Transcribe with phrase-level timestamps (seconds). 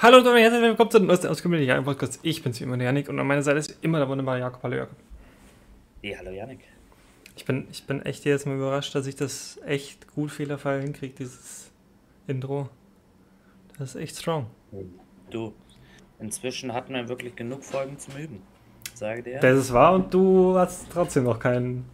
[0.00, 2.20] Hallo und herzlich willkommen zu den neuesten Ausgabe der Podcast.
[2.22, 4.62] Ich bin's wie immer der Janik und an meiner Seite ist immer der wunderbare Jakob.
[4.62, 4.96] Hallo Jakob.
[6.02, 6.60] Ja, hallo Janik.
[7.34, 11.14] Ich bin, ich bin echt jetzt mal überrascht, dass ich das echt gut fehlerfrei hinkriege,
[11.14, 11.72] dieses
[12.28, 12.68] Intro.
[13.76, 14.46] Das ist echt strong.
[15.30, 15.52] Du,
[16.20, 18.42] inzwischen hatten wir wirklich genug Folgen zum Üben.
[18.94, 19.40] Sage dir.
[19.40, 21.84] Das ist wahr und du hast trotzdem noch kein,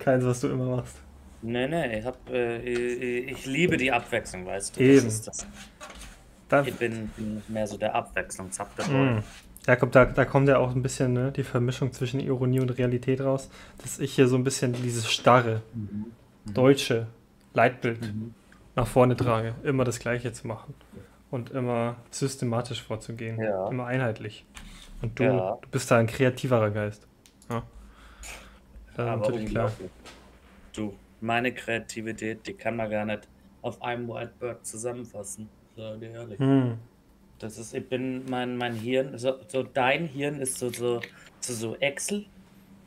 [0.00, 0.96] keins, was du immer machst.
[1.42, 4.80] Nee, nee, ich, hab, äh, ich, ich liebe die Abwechslung, weißt du.
[4.80, 4.96] Eben.
[4.96, 5.46] Das ist das.
[6.48, 7.10] Da, Ich bin,
[7.48, 8.84] mehr so der Abwechslungshafte.
[8.90, 9.22] Mm.
[9.66, 13.20] Jakob, da, da kommt ja auch ein bisschen ne, die Vermischung zwischen Ironie und Realität
[13.20, 16.12] raus, dass ich hier so ein bisschen dieses starre, Mhm.
[16.54, 17.08] deutsche
[17.52, 18.32] Leitbild Mhm.
[18.76, 20.72] nach vorne trage, immer das Gleiche zu machen
[21.32, 23.68] und immer systematisch vorzugehen, Ja.
[23.68, 24.44] immer einheitlich.
[25.02, 25.58] Und du, Ja.
[25.60, 27.06] du bist da ein kreativerer Geist.
[27.50, 27.64] Ja.
[28.96, 29.72] Aber natürlich klar.
[30.74, 33.26] Du, meine Kreativität, die kann man gar nicht
[33.62, 35.48] auf einem Whiteboard zusammenfassen.
[35.76, 36.40] Sag dir ehrlich.
[36.40, 36.78] Hm.
[37.38, 41.02] Das ist, ich bin, mein, mein Hirn, so, so dein Hirn ist so, so,
[41.40, 42.30] so, so Excel,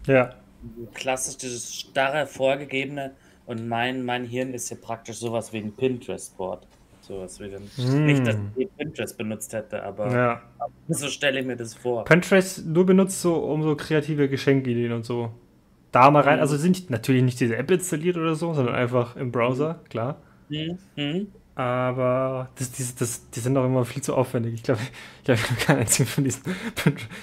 [0.07, 5.57] Ja, so klassisch dieses starre, vorgegebene und mein, mein Hirn ist ja praktisch sowas wie
[5.59, 6.67] ein Pinterest-Board.
[6.99, 8.05] Sowas wie ein, Hm.
[8.05, 10.41] nicht, dass ich Pinterest benutzt hätte, aber ja.
[10.87, 12.05] so stelle ich mir das vor.
[12.05, 15.31] Pinterest nur benutzt so, um so kreative Geschenkideen und so.
[15.91, 16.41] Da mal rein, Mhm.
[16.41, 20.21] also sind natürlich nicht diese App installiert oder so, sondern einfach im Browser, klar.
[20.49, 21.38] Hm, hm.
[21.59, 24.53] Aber das, das, das, die sind doch immer viel zu aufwendig.
[24.53, 26.41] Ich glaube, ich, glaub, habe keinen einzigen von diesen.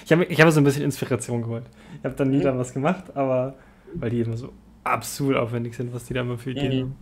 [0.05, 1.63] Ich habe ich hab so ein bisschen Inspiration geholt.
[1.97, 2.43] Ich habe dann nie Mhm.
[2.43, 3.55] da was gemacht, aber
[3.95, 4.53] weil die immer so
[4.83, 6.81] absurd aufwendig sind, was die da immer für Ideen Mhm.
[6.81, 6.95] haben.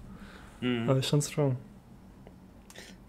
[0.84, 0.90] Hm.
[0.90, 1.58] Aber ist schon strong.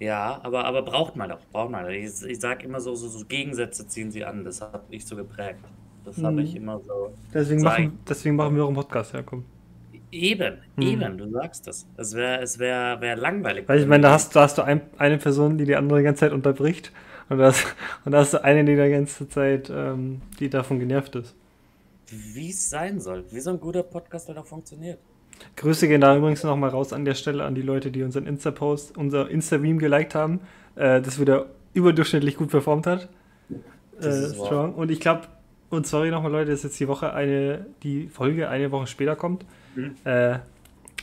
[0.00, 1.88] Ja, aber, aber braucht man doch, braucht man.
[1.90, 4.44] Ich, ich sage immer so, so, so Gegensätze ziehen sie an.
[4.44, 5.60] Das habe ich so geprägt.
[6.04, 6.38] Das habe Mhm.
[6.40, 7.14] ich immer so.
[7.32, 9.44] Deswegen machen, deswegen machen wir auch einen Podcast, ja, komm.
[10.12, 10.82] Eben, Mhm.
[10.82, 11.86] eben, du sagst das.
[11.96, 13.68] Es wäre es wär, wär langweilig.
[13.68, 16.04] Weil ich meine, da hast, da hast du ein, eine Person, die die andere die
[16.04, 16.92] ganze Zeit unterbricht.
[17.28, 17.66] Und da hast,
[18.04, 21.34] und da hast du eine, die die ganze Zeit, ähm, die davon genervt ist.
[22.08, 23.24] Wie es sein soll.
[23.32, 24.98] Wie so ein guter Podcast halt auch funktioniert.
[25.56, 28.96] Grüße gehen da übrigens nochmal raus an der Stelle an die Leute, die unseren Insta-Post,
[28.96, 30.40] unser Insta-Meme geliked haben,
[30.76, 33.08] äh, das wieder überdurchschnittlich gut performt hat.
[34.00, 34.46] Äh, wahr.
[34.46, 34.74] strong.
[34.74, 35.22] Und ich glaube,
[35.68, 39.44] und sorry nochmal Leute, dass jetzt die Woche eine, die Folge eine Woche später kommt.
[39.76, 39.94] Mhm.
[40.04, 40.38] Äh,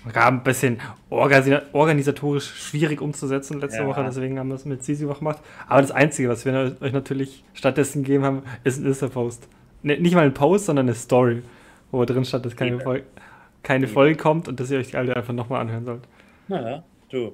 [0.06, 0.80] war ein bisschen
[1.10, 3.88] organisa organisatorisch schwierig umzusetzen letzte Ja.
[3.88, 5.40] Woche, deswegen haben wir es mit Sisi gemacht.
[5.68, 9.48] Aber das Einzige, was wir euch natürlich stattdessen gegeben haben, ist ein Insta-Post.
[9.82, 11.42] Ne, nicht mal ein Post, sondern eine Story,
[11.92, 12.82] wo drin stand, dass keine, Eben.
[12.82, 13.06] Folge,
[13.64, 13.88] keine.
[13.88, 16.04] Folge kommt und dass ihr euch die alte einfach nochmal anhören sollt.
[16.50, 17.34] Naja, du.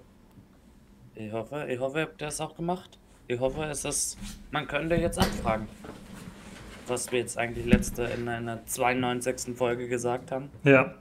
[1.16, 3.00] Ich hoffe, ich hoffe, ihr habt das auch gemacht.
[3.28, 4.18] Ich hoffe, es ist.
[4.52, 5.68] Man könnte jetzt abfragen,
[6.88, 9.56] was wir jetzt eigentlich letzte in einer 92.
[9.56, 10.50] Folge gesagt haben.
[10.64, 10.94] Ja.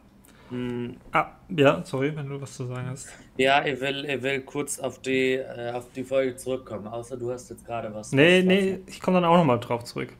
[0.50, 3.08] Hm, Ah, ja, sorry, wenn du was zu sagen hast.
[3.36, 7.30] Ja, ich will, ich will kurz auf die, äh, auf die Folge zurückkommen, außer du
[7.30, 8.12] hast jetzt gerade was.
[8.12, 10.12] Nee, nee, ich komme dann auch nochmal drauf zurück.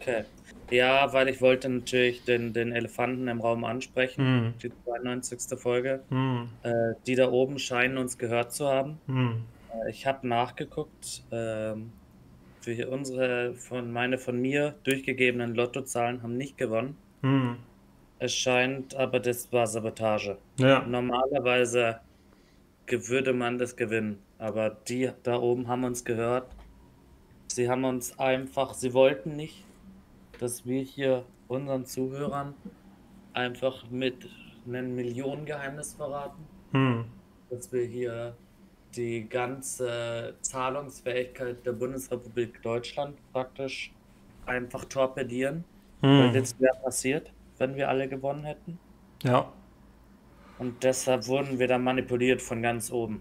[0.00, 0.24] Okay.
[0.70, 4.54] Ja, weil ich wollte natürlich den, den Elefanten im Raum ansprechen, Hm.
[4.62, 5.58] die 92.
[5.58, 6.00] Folge.
[6.08, 6.48] Hm.
[6.62, 8.98] Äh, die da oben scheinen uns gehört zu haben.
[9.06, 9.44] Hm.
[9.86, 11.22] Äh, ich habe nachgeguckt.
[11.30, 11.92] Ähm,
[12.62, 16.96] für unsere, von meine von mir durchgegebenen Lottozahlen haben nicht gewonnen.
[18.18, 20.38] Es scheint, aber das war Sabotage.
[20.58, 20.82] Ja.
[20.86, 22.00] Normalerweise
[22.88, 26.54] würde man das gewinnen, aber die da oben haben uns gehört.
[27.48, 29.64] Sie haben uns einfach, sie wollten nicht,
[30.38, 32.54] dass wir hier unseren Zuhörern
[33.32, 34.28] einfach mit
[34.66, 37.04] einem Millionengeheimnis verraten, Hm.
[37.50, 38.36] dass wir hier
[38.96, 43.92] die ganze Zahlungsfähigkeit der Bundesrepublik Deutschland praktisch
[44.46, 45.64] einfach torpedieren.
[46.00, 46.34] Weil Hm.
[46.34, 48.78] das wäre passiert, wenn wir alle gewonnen hätten.
[49.22, 49.52] Ja.
[50.58, 53.20] Und deshalb wurden wir dann manipuliert von ganz oben.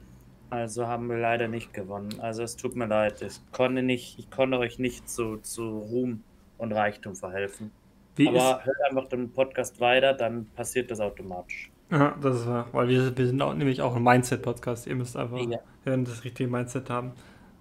[0.50, 2.20] Also haben wir leider nicht gewonnen.
[2.20, 3.22] Also es tut mir leid.
[3.22, 6.24] Ich konnte nicht, ich konnte euch nicht zu, zu Ruhm
[6.58, 7.72] und Reichtum verhelfen.
[8.16, 11.70] Wie Aber hört einfach den Podcast weiter, dann passiert das automatisch.
[11.92, 12.68] Ja, das ist wahr.
[12.72, 14.88] Weil wir, wir sind auch, nämlich auch ein Mindset-Podcast.
[14.88, 15.60] Ihr müsst einfach Ja.
[15.84, 17.12] hören, das richtige Mindset haben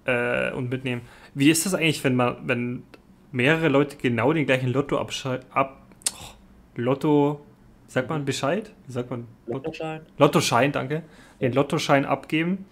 [0.04, 1.02] äh, und mitnehmen.
[1.34, 2.84] Wie ist das eigentlich, wenn man, wenn
[3.32, 5.80] mehrere Leute genau den gleichen Lotto abschei- ab.
[6.76, 7.40] Lotto.
[7.86, 8.72] Sagt man Bescheid?
[8.86, 9.26] Wie sagt man?
[9.46, 9.66] Lotto?
[9.66, 10.00] Lottoschein?
[10.18, 11.02] Lottoschein, danke.
[11.40, 12.64] Den Lottoschein abgeben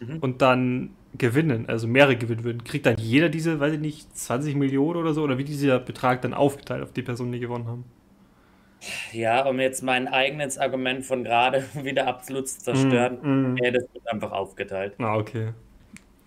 [0.00, 0.18] Mhm.
[0.20, 2.64] und dann gewinnen, also mehrere gewinnen würden.
[2.64, 5.22] Kriegt dann jeder diese, weiß ich nicht, 20 Millionen oder so?
[5.22, 7.84] Oder wie dieser Betrag dann aufgeteilt auf die Personen, die gewonnen haben?
[9.12, 13.56] Ja, um jetzt mein eigenes Argument von gerade wieder absolut zu zerstören, Mm, mm.
[13.58, 14.94] ja, das wird einfach aufgeteilt.
[14.98, 15.52] Ah, okay.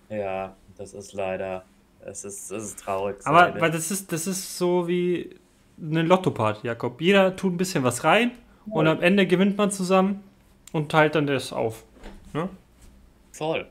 [0.09, 1.63] Ja, das ist leider,
[2.05, 3.15] es ist, es ist traurig.
[3.25, 5.35] Aber weil das ist, das ist so wie
[5.81, 7.01] eine Lotto-Party, Jakob.
[7.01, 8.31] Jeder tut ein bisschen was rein
[8.65, 10.23] und am Ende gewinnt man zusammen
[10.71, 11.83] und teilt dann das auf.
[12.33, 12.49] Ne?
[13.31, 13.67] Voll.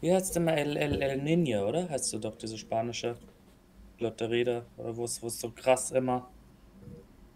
[0.00, 1.88] wie heißt denn mal El, El, El Niño, oder?
[1.88, 3.16] Heißt du doch diese spanische
[3.98, 4.62] Lotterie da?
[4.76, 6.28] Oder wo es so krass immer.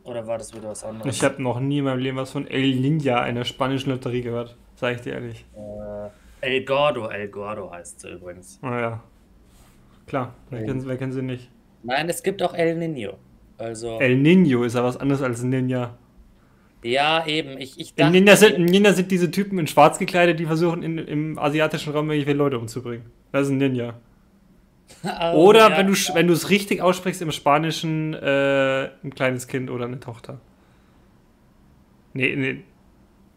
[0.04, 1.14] Oder war das wieder was anderes?
[1.14, 4.56] Ich habe noch nie in meinem Leben was von El Ninja, einer spanischen Lotterie, gehört.
[4.76, 5.44] Sag ich dir ehrlich.
[5.54, 6.08] Äh,
[6.40, 8.58] El Gordo, El Gordo heißt sie übrigens.
[8.62, 9.02] Naja.
[10.06, 11.50] Klar, wer, kennt, wer kennt sie nicht?
[11.82, 13.14] Nein, es gibt auch El Niño.
[13.58, 13.98] Also.
[14.00, 15.98] El Niño ist ja was anderes als ein Ninja.
[16.82, 17.58] Ja, eben.
[17.58, 20.98] Ich, ich dachte, Ninja, sind, Ninja sind diese Typen in schwarz gekleidet, die versuchen in,
[20.98, 23.06] im asiatischen Raum irgendwelche Leute umzubringen.
[23.32, 23.94] Das ist ein Ninja.
[25.34, 25.76] oh, oder ja.
[25.76, 30.00] wenn du wenn du es richtig aussprichst im Spanischen äh, ein kleines Kind oder eine
[30.00, 30.40] Tochter.
[32.14, 32.62] Nee, nee.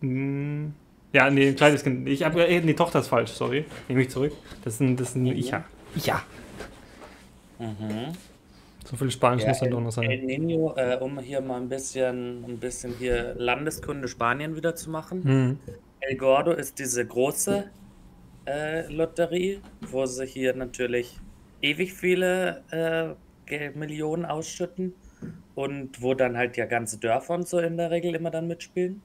[0.02, 0.74] Hm.
[1.14, 2.08] Ja, nee, ein kleines Kind.
[2.08, 3.66] Ich habe äh, nee, Tochter ist falsch, sorry.
[3.90, 4.34] Nehme ich zurück.
[4.64, 5.66] Das ist ein, das ist ein Icha.
[5.96, 6.24] Icha.
[7.60, 8.14] Mhm.
[8.92, 10.12] So viel Spanisch ja, muss dann doch noch sein.
[10.12, 14.90] El Nino, äh, um hier mal ein bisschen, ein bisschen hier Landeskunde Spanien wieder zu
[14.90, 15.22] machen.
[15.24, 15.60] Mhm.
[16.02, 17.72] El Gordo ist diese große
[18.46, 21.18] äh, Lotterie, wo sie hier natürlich
[21.62, 24.94] ewig viele äh, Millionen ausschütten
[25.56, 29.02] und wo dann halt ja ganze Dörfer und so in der Regel immer dann mitspielen.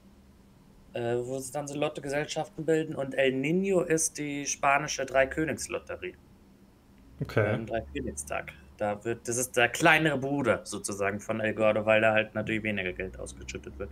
[0.95, 2.97] Äh, wo sie dann so Lottogesellschaften bilden.
[2.97, 6.15] Und El Nino ist die spanische Dreikönigslotterie.
[7.21, 7.55] Okay.
[7.55, 8.53] Am Dreikönigstag.
[8.77, 12.63] Da wird, das ist der kleinere Bruder sozusagen von El Gordo, weil da halt natürlich
[12.63, 13.89] weniger Geld ausgeschüttet wird.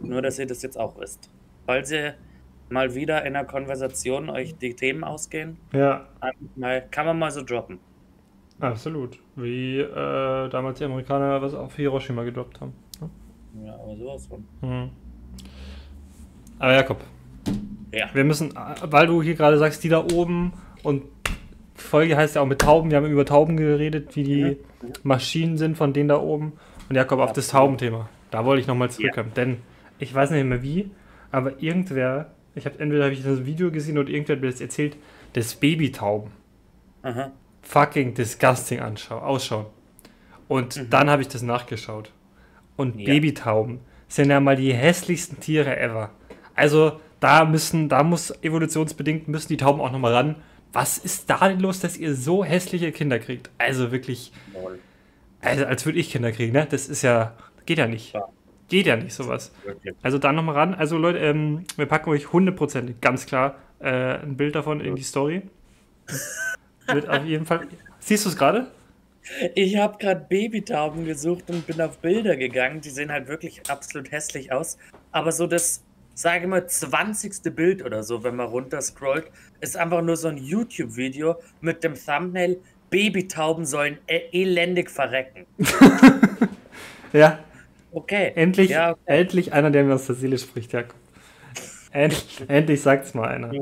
[0.00, 1.30] Nur, dass ihr das jetzt auch wisst.
[1.66, 2.14] Falls ihr
[2.68, 6.06] mal wieder in einer Konversation euch die Themen ausgehen, ja.
[6.56, 7.78] mal, kann man mal so droppen.
[8.60, 9.18] Absolut.
[9.34, 12.72] Wie äh, damals die Amerikaner was auf Hiroshima gedroppt haben.
[13.00, 14.46] Ja, ja aber sowas von.
[14.62, 14.90] Mhm.
[16.58, 17.04] Aber Jakob.
[17.92, 18.08] Ja.
[18.14, 20.52] Wir müssen, weil du hier gerade sagst, die da oben
[20.82, 21.02] und
[21.76, 22.90] Folge heißt ja auch mit Tauben.
[22.90, 24.54] Wir haben über Tauben geredet, wie die ja.
[25.02, 26.54] Maschinen sind von denen da oben.
[26.88, 28.08] Und Jakob, auf das Taubenthema.
[28.30, 29.32] Da wollte ich nochmal zurückkommen.
[29.36, 29.44] Ja.
[29.44, 29.56] Denn
[29.98, 30.90] ich weiß nicht mehr wie,
[31.30, 34.60] aber irgendwer, ich habe entweder habe ich das Video gesehen oder irgendwer hat mir das
[34.60, 34.96] erzählt,
[35.32, 36.30] das Babytauben.
[37.02, 37.32] Aha.
[37.62, 39.66] Fucking disgusting anschauen, ausschauen.
[40.48, 40.90] Und mhm.
[40.90, 42.12] dann habe ich das nachgeschaut.
[42.76, 42.96] Und.
[42.96, 46.10] Babytauben sind ja mal die hässlichsten Tiere ever.
[46.54, 50.36] Also da müssen, da muss evolutionsbedingt müssen die Tauben auch nochmal ran
[50.76, 53.48] was ist da denn los, dass ihr so hässliche Kinder kriegt?
[53.56, 54.30] Also wirklich.
[55.40, 56.66] Also als würde ich Kinder kriegen, ne?
[56.68, 57.34] Das ist ja.
[57.64, 58.12] Geht ja nicht.
[58.68, 59.52] Geht ja nicht, sowas.
[60.02, 60.74] Also da nochmal ran.
[60.74, 65.02] Also Leute, ähm, wir packen euch hundertprozentig, ganz klar, äh, ein Bild davon in die
[65.02, 65.42] Story.
[66.88, 67.66] Wird auf jeden Fall.
[67.98, 68.66] Siehst du es gerade?
[69.54, 72.82] Ich habe gerade Babytauben gesucht und bin auf Bilder gegangen.
[72.82, 74.76] Die sehen halt wirklich absolut hässlich aus.
[75.10, 75.82] Aber so das
[76.16, 77.54] sage mal, 20.
[77.54, 79.26] Bild oder so, wenn man runterscrollt,
[79.60, 82.58] ist einfach nur so ein YouTube-Video mit dem Thumbnail
[82.90, 85.44] Babytauben sollen e elendig verrecken.
[87.12, 87.40] ja.
[87.92, 88.32] Okay.
[88.34, 89.00] Endlich, ja, okay.
[89.06, 90.94] endlich einer, der mir aus der Seele spricht, Jakob.
[91.92, 93.52] Endlich, endlich sagt's mal einer.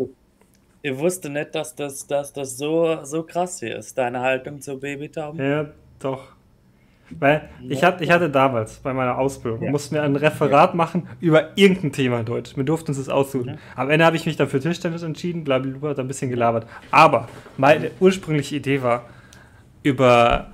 [0.82, 4.78] Ich wusste nicht, dass das, dass das so, so krass hier ist, deine Haltung zu
[4.78, 5.40] Babytauben.
[5.40, 6.33] Ja, doch.
[7.10, 9.70] Weil ich, hatte, ich hatte damals bei meiner Ausbildung, ja.
[9.70, 10.76] mussten wir ein Referat ja.
[10.76, 12.56] machen über irgendein Thema in Deutsch.
[12.56, 13.48] Wir durften uns das aussuchen.
[13.48, 13.56] Ja.
[13.76, 16.66] Am Ende habe ich mich dann für Tischtennis entschieden, blablabla, hat ein bisschen gelabert.
[16.90, 19.04] Aber meine ursprüngliche Idee war,
[19.82, 20.48] über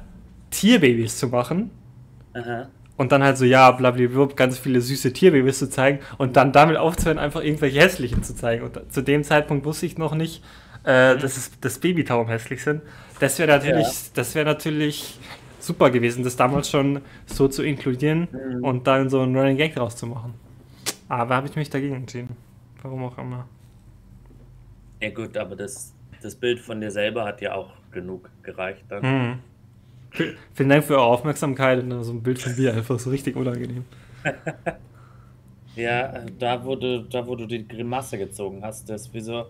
[0.50, 1.70] Tierbabys zu machen.
[2.34, 2.68] Aha.
[2.96, 6.76] Und dann halt so, ja, blablabla, ganz viele süße Tierbabys zu zeigen und dann damit
[6.76, 8.64] aufzuhören, einfach irgendwelche hässlichen zu zeigen.
[8.64, 10.42] Und zu dem Zeitpunkt wusste ich noch nicht,
[10.84, 11.20] äh, mhm.
[11.20, 12.82] dass, es, dass Babytauben hässlich sind.
[13.20, 15.18] Das wäre natürlich, das wäre natürlich
[15.70, 18.64] super gewesen, das damals schon so zu inkludieren mhm.
[18.64, 20.34] und dann so einen Running Gag draus zu machen.
[21.08, 22.36] Aber habe ich mich dagegen entschieden.
[22.82, 23.46] Warum auch immer.
[25.00, 29.02] Ja gut, aber das, das Bild von dir selber hat ja auch genug gereicht dann.
[29.02, 29.38] Mhm.
[30.54, 33.84] Vielen Dank für eure Aufmerksamkeit und so ein Bild von dir einfach so richtig unangenehm.
[35.76, 39.46] ja, da wo, du, da wo du die Grimasse gezogen hast, das wie so,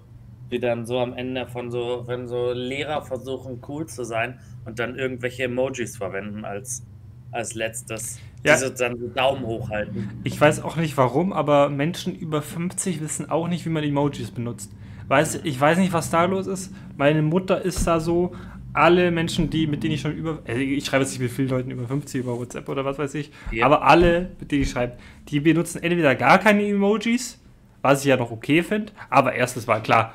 [0.50, 4.78] wie dann so am Ende von so, wenn so Lehrer versuchen cool zu sein und
[4.78, 6.84] dann irgendwelche Emojis verwenden als,
[7.30, 8.18] als letztes.
[8.44, 8.54] Ja.
[8.54, 10.20] Die so dann so Daumen hochhalten.
[10.24, 14.30] Ich weiß auch nicht warum, aber Menschen über 50 wissen auch nicht, wie man Emojis
[14.30, 14.72] benutzt.
[15.08, 16.72] Weiß, ich weiß nicht, was da los ist.
[16.96, 18.32] Meine Mutter ist da so.
[18.72, 20.38] Alle Menschen, die, mit denen ich schon über.
[20.46, 23.14] Also ich schreibe jetzt nicht mit vielen Leuten über 50 über WhatsApp oder was weiß
[23.16, 23.32] ich.
[23.50, 23.66] Ja.
[23.66, 24.96] Aber alle, mit denen ich schreibe,
[25.28, 27.40] die benutzen entweder gar keine Emojis,
[27.82, 28.92] was ich ja noch okay finde.
[29.10, 30.14] Aber erstes war klar,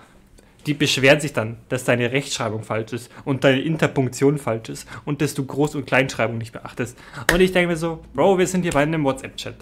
[0.65, 5.21] die beschweren sich dann, dass deine Rechtschreibung falsch ist und deine Interpunktion falsch ist und
[5.21, 6.97] dass du Groß- und Kleinschreibung nicht beachtest.
[7.31, 9.55] Und ich denke mir so, Bro, wir sind hier bei einem WhatsApp-Chat.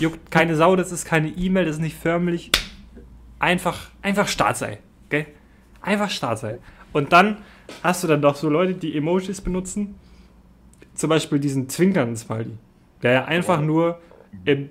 [0.00, 2.50] Juckt keine Sau, das ist keine E-Mail, das ist nicht förmlich.
[3.38, 4.78] Einfach, einfach Start sei.
[5.06, 5.26] Okay?
[5.80, 6.58] Einfach Start sei.
[6.92, 7.38] Und dann
[7.82, 9.94] hast du dann doch so Leute, die Emojis benutzen.
[10.94, 12.52] Zum Beispiel diesen zwinkernden Smiley.
[13.02, 14.00] Der ja einfach nur
[14.44, 14.70] im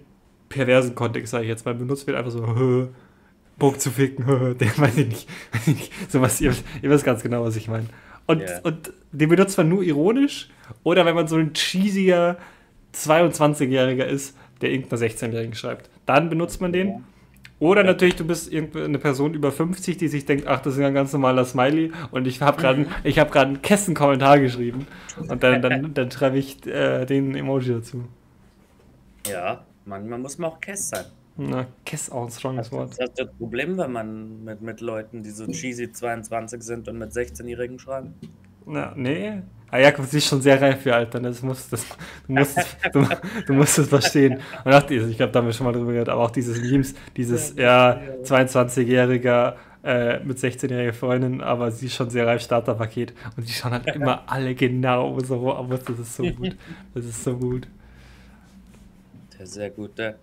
[0.50, 2.90] perversen Kontext, sage ich jetzt mal, benutzt wird, einfach so,
[3.58, 4.26] Bock zu ficken.
[4.60, 5.30] den weiß ich nicht.
[5.52, 6.12] Weiß ich nicht.
[6.12, 7.86] So was, ihr, ihr wisst ganz genau, was ich meine.
[8.28, 8.60] Und, Ja.
[8.64, 10.50] und den benutzt man nur ironisch
[10.84, 12.38] oder wenn man so ein cheesiger
[12.96, 15.90] 22-Jähriger ist, der irgendeiner 16-Jährigen schreibt.
[16.06, 17.04] Dann benutzt man den.
[17.60, 20.88] Oder natürlich, du bist irgendeine Person über 50, die sich denkt, ach, das ist ja
[20.88, 24.88] ein ganz normaler Smiley und ich habe gerade ich hab gerade einen Kessen-Kommentar geschrieben
[25.30, 28.04] und dann, dann, dann schreibe ich äh, den Emoji dazu.
[29.26, 31.06] Ja, manchmal muss man auch Kess sein.
[31.38, 32.92] Na, Kess auch ein stronges Wort.
[32.98, 36.98] Das ist das Problem, wenn man mit, mit Leuten, die so cheesy 22 sind und
[36.98, 38.14] mit 16-Jährigen schreiben.
[38.66, 39.42] Na, nee.
[39.70, 41.20] Ah, Jakob ist schon sehr reif für Alter.
[41.20, 41.86] Das muss, das,
[42.28, 43.06] du, musst, es- du,
[43.48, 44.40] du musst es verstehen.
[44.64, 46.62] Und auch dieses, ich glaube, da haben wir schon mal drüber gehört, aber auch dieses
[46.62, 53.14] Memes, dieses, ja, 22-Jähriger äh, mit 16-jähriger Freundin, aber sie ist schon sehr reif, Starterpaket.
[53.36, 55.68] Und die schauen halt immer alle genau so aus.
[55.84, 56.56] Das ist so gut.
[56.94, 57.68] Das ist so gut.
[59.38, 60.16] Der sehr gute,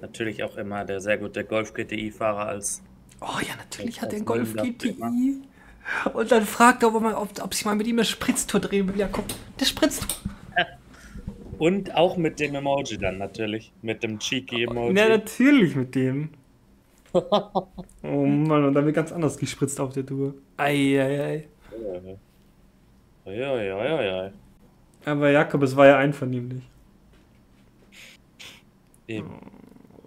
[0.00, 2.82] natürlich auch immer der sehr gute Golf GTI-Fahrer als
[3.20, 5.42] Oh ja, natürlich hat er einen Golf GTI.
[6.12, 8.88] Und dann fragt er, ob, man, ob, ob sich mal mit ihm eine Spritztour drehen
[8.88, 8.98] will.
[8.98, 9.24] Ja, komm,
[9.58, 10.08] der Spritztour.
[11.58, 14.96] und auch mit dem Emoji dann natürlich, mit dem cheeky Emoji.
[14.96, 16.30] Ja, natürlich mit dem.
[18.04, 20.34] Oh Mann, und dann wird ganz anders gespritzt auf der Tour.
[20.56, 21.46] Eieiei.
[23.24, 24.32] Ja.
[25.04, 26.62] Aber Jakob, es war ja einvernehmlich.
[29.06, 29.40] Eben.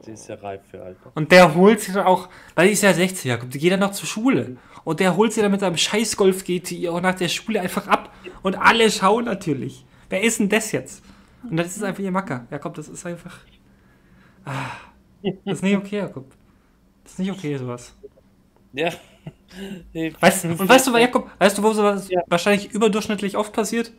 [0.05, 1.11] Sie ist ja reif für Alter.
[1.15, 3.79] Und der holt sich dann auch, weil die ist ja 16, Jakob, die geht dann
[3.79, 4.57] noch zur Schule.
[4.83, 7.87] Und der holt sie dann mit seinem scheiß Golf GTI auch nach der Schule einfach
[7.87, 8.13] ab.
[8.43, 9.83] Und alle schauen natürlich.
[10.09, 11.03] Wer ist denn das jetzt?
[11.49, 12.45] Und das ist einfach ihr Macker.
[12.51, 13.35] Jakob, das ist einfach.
[14.45, 14.71] Ah,
[15.23, 16.31] das ist nicht okay, Jakob.
[17.03, 17.95] Das ist nicht okay, sowas.
[18.73, 18.89] Ja.
[20.19, 22.21] Weißt, und weißt du, Jakob, weißt du, wo sowas Ja.
[22.27, 23.91] wahrscheinlich überdurchschnittlich oft passiert?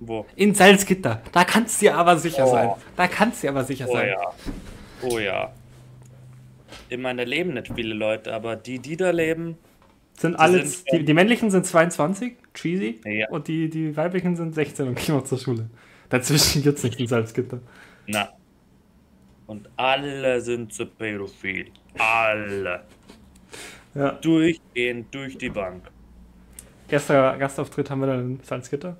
[0.00, 0.26] Wo?
[0.36, 1.22] In Salzgitter.
[1.32, 2.50] Da kannst du dir aber sicher Oh.
[2.50, 2.70] sein.
[2.96, 4.08] Da kannst du dir aber sicher Oh sein.
[4.08, 4.20] ja.
[5.02, 5.52] Oh ja.
[6.88, 9.56] In meiner leben nicht viele Leute, aber die, die da leben,
[10.18, 13.28] Sind alle, sind die, die männlichen sind 22, cheesy, Ja.
[13.30, 15.68] und die, die weiblichen sind 16 und gehen noch zur Schule.
[16.08, 17.60] Dazwischen gibt's nicht in Salzgitter.
[18.06, 18.28] na.
[19.46, 21.70] Und alle sind zu pädophil.
[21.96, 22.82] Alle.
[23.94, 24.12] Ja.
[24.12, 25.90] Durchgehend durch die Bank.
[26.86, 28.96] Erster Gastauftritt haben wir dann in Salzgitter.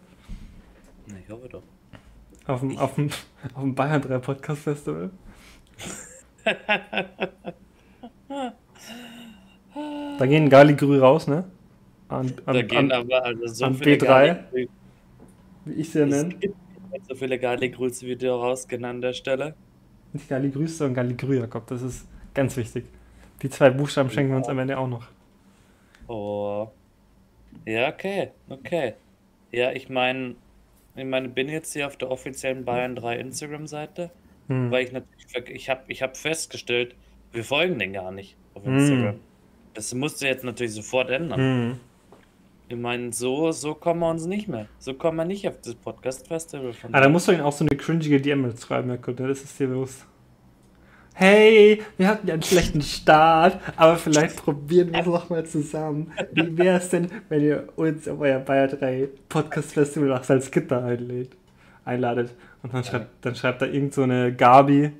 [1.22, 1.62] Ich hoffe doch.
[2.46, 3.10] Auf dem, auf dem,
[3.54, 5.10] auf dem Bayern 3 Podcast Festival.
[10.18, 11.44] Da gehen Galigrü raus, ne?
[12.08, 14.06] An, an, Da gehen an, aber also so an viele B3.
[14.06, 14.68] Galli-
[15.64, 16.34] wie ich sie ja Es nenne.
[16.34, 16.54] gibt
[16.92, 19.54] nicht so viele Galli-Grüße wie du rausgehen an der Stelle.
[20.14, 21.66] Nicht Galigrü, sondern Galigrü, Jakob.
[21.66, 22.86] Das ist ganz wichtig.
[23.42, 25.06] Die zwei Buchstaben schenken wir uns am Ende auch noch.
[26.08, 26.68] Oh.
[27.66, 28.94] Ja, okay, okay.
[29.52, 30.34] Ja, ich meine,
[30.96, 34.10] ich meine, bin jetzt hier auf der offiziellen Bayern 3 Instagram-Seite,
[34.48, 34.70] Hm.
[34.70, 36.94] weil ich natürlich, ich habe ich hab festgestellt,
[37.32, 38.76] wir folgen den gar nicht auf Hm.
[38.78, 39.14] Instagram.
[39.74, 41.40] Das musst du jetzt natürlich sofort ändern.
[41.40, 41.80] Hm.
[42.70, 44.66] Ich meine, so, so kommen wir uns nicht mehr.
[44.78, 47.64] So kommen wir nicht auf das Podcast-Festival von Ah, da musst du ihnen auch so
[47.64, 49.18] eine cringige DM schreiben, Jakob.
[49.20, 49.28] ne?
[49.28, 50.04] Das ist dir bewusst.
[51.14, 56.12] Hey, wir hatten ja einen schlechten Start, aber vielleicht probieren wir es noch mal zusammen.
[56.32, 60.84] Wie wäre es denn, wenn ihr uns auf euer Bayer 3 Podcast Festival nach Salzgitter
[60.84, 61.30] einlädt,
[61.84, 62.30] einladet?
[62.62, 64.90] Und dann schreibt, dann schreibt da irgend so eine Gabi,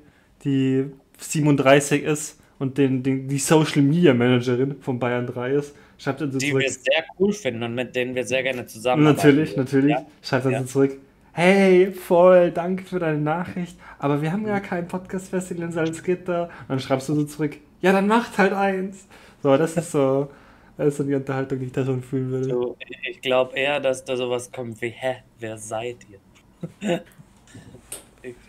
[0.43, 0.85] die
[1.17, 6.31] 37 ist und den, den, die Social Media Managerin von Bayern 3 ist, schreibt dann
[6.31, 6.61] so die zurück.
[6.63, 9.91] wir sehr cool finden und mit denen wir sehr gerne zusammen Natürlich, natürlich.
[9.91, 10.05] Ja.
[10.21, 10.59] Schreibt dann Ja.
[10.61, 10.97] so zurück.
[11.31, 16.43] Hey, voll, danke für deine Nachricht, aber wir haben ja kein Podcast-Festival in Salzgitter.
[16.43, 19.07] Und dann schreibst du so zurück, ja, dann macht halt eins.
[19.41, 20.29] So, das ist so,
[20.77, 22.49] das ist so die Unterhaltung, die ich da schon fühlen würde.
[22.49, 22.77] So,
[23.09, 27.01] ich glaube eher, dass da sowas kommt wie, hä, wer seid ihr?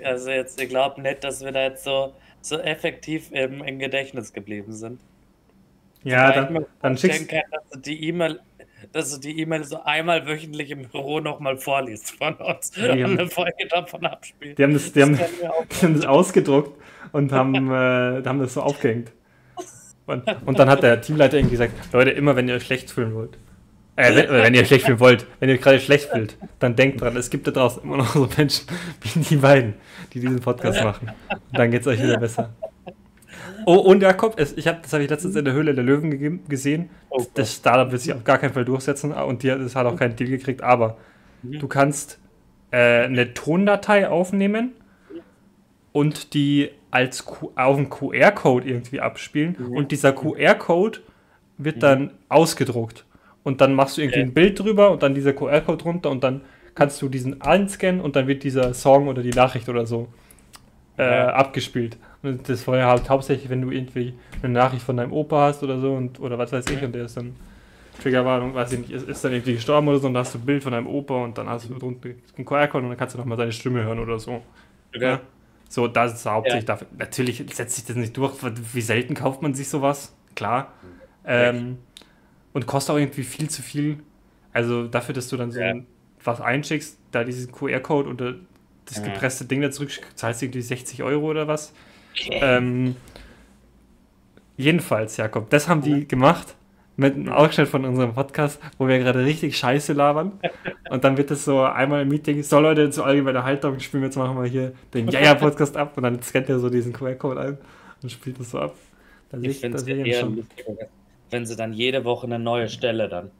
[0.03, 4.33] Also jetzt, ich glaube nicht, dass wir da jetzt so, so effektiv im, im Gedächtnis
[4.33, 5.01] geblieben sind.
[6.03, 8.41] Ja, Weil ich dann, dann schickst kann, dass du die E-Mail,
[8.93, 12.93] dass du die E-Mail so einmal wöchentlich im Büro nochmal vorliest von uns Ja.
[12.93, 14.59] und eine Folge davon abspielst.
[14.59, 15.17] die haben das, die haben,
[15.81, 16.81] die haben das ausgedruckt
[17.13, 19.13] und haben, äh, haben das so aufgehängt.
[20.07, 23.15] Und, und dann hat der Teamleiter irgendwie gesagt, Leute, immer wenn ihr euch schlecht fühlen
[23.15, 23.39] wollt,
[24.01, 27.17] äh, wenn, wenn ihr schlecht fühlen wollt, wenn ihr gerade schlecht fühlt, dann denkt dran,
[27.17, 28.67] es gibt da draußen immer noch so Menschen
[29.03, 29.75] wie die beiden,
[30.13, 31.11] die diesen Podcast machen.
[31.31, 32.51] Und dann geht es euch wieder besser.
[33.67, 36.11] Oh, und Jakob, es, ich hab, das habe ich letztens in der Höhle der Löwen
[36.11, 36.89] gegeben, gesehen.
[37.11, 37.25] Oh.
[37.35, 40.17] Das Startup wird sich auf gar keinen Fall durchsetzen und die, das hat auch keinen
[40.17, 40.97] Deal gekriegt, aber
[41.43, 41.59] Mhm.
[41.59, 42.19] du kannst
[42.71, 44.73] äh, eine Tondatei aufnehmen
[45.93, 49.77] und die als Q auf einen QR-Code irgendwie abspielen Mhm.
[49.77, 51.01] und dieser QR-Code
[51.59, 53.05] wird dann ausgedruckt
[53.45, 54.27] und dann machst du irgendwie Ja.
[54.27, 56.43] ein Bild drüber und dann dieser QR-Code drunter und dann
[56.75, 60.09] kannst du diesen anscannen und dann wird dieser Song oder die Nachricht oder so
[60.99, 61.29] äh, Ja.
[61.29, 61.99] abgespielt.
[62.23, 65.63] Und das war ja halt hauptsächlich, wenn du irgendwie eine Nachricht von deinem Opa hast
[65.63, 67.37] oder so und oder was weiß ich, und der ist dann
[68.03, 70.39] Triggerwarnung, weiß ich nicht, ist, ist dann irgendwie gestorben oder so und dann hast du
[70.39, 73.15] ein Bild von deinem Opa und dann hast du drunter einen QR-Code und dann kannst
[73.15, 74.43] du nochmal seine Stimme hören oder so.
[74.95, 75.05] Okay.
[75.05, 75.21] Ja.
[75.69, 76.75] So, das ist hauptsächlich Ja.
[76.75, 76.89] dafür.
[76.99, 78.35] Natürlich setzt sich das nicht durch,
[78.75, 80.73] wie selten kauft man sich sowas, klar.
[81.25, 81.79] Ähm,
[82.53, 83.99] und kostet auch irgendwie viel zu viel.
[84.53, 85.75] Also dafür, dass du dann so Ja.
[86.25, 88.35] was einschickst, da diesen QR-Code und äh,
[88.87, 89.05] das Ja.
[89.05, 91.73] gepresste Ding da zurück, zahlst du irgendwie 60 Euro oder was.
[92.31, 92.97] Ähm,
[94.57, 96.55] jedenfalls, Jakob, das haben die gemacht
[96.97, 100.33] mit einem Ausschnitt von unserem Podcast, wo wir gerade richtig Scheiße labern.
[100.91, 104.09] Und dann wird es so einmal im Meeting, so Leute, zur allgemeinen Haltung spielen wir
[104.09, 107.59] jetzt machen wir hier den Jaja-Podcast ab und dann scannt er so diesen QR-Code ein
[108.03, 108.75] und spielt das so ab.
[109.31, 110.37] Da sehe Ich sehe ich ihn eher schon.
[110.37, 110.73] lustiger,
[111.31, 113.31] wenn sie dann jede Woche eine neue Stelle dann.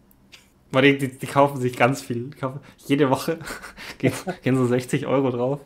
[0.73, 2.31] Die, die, die kaufen sich ganz viel.
[2.31, 3.39] Kaufen, jede Woche
[3.99, 5.61] gehen, gehen so 60 Euro drauf,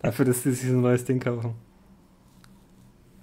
[0.00, 1.54] dafür, dass sie sich so ein neues Ding kaufen.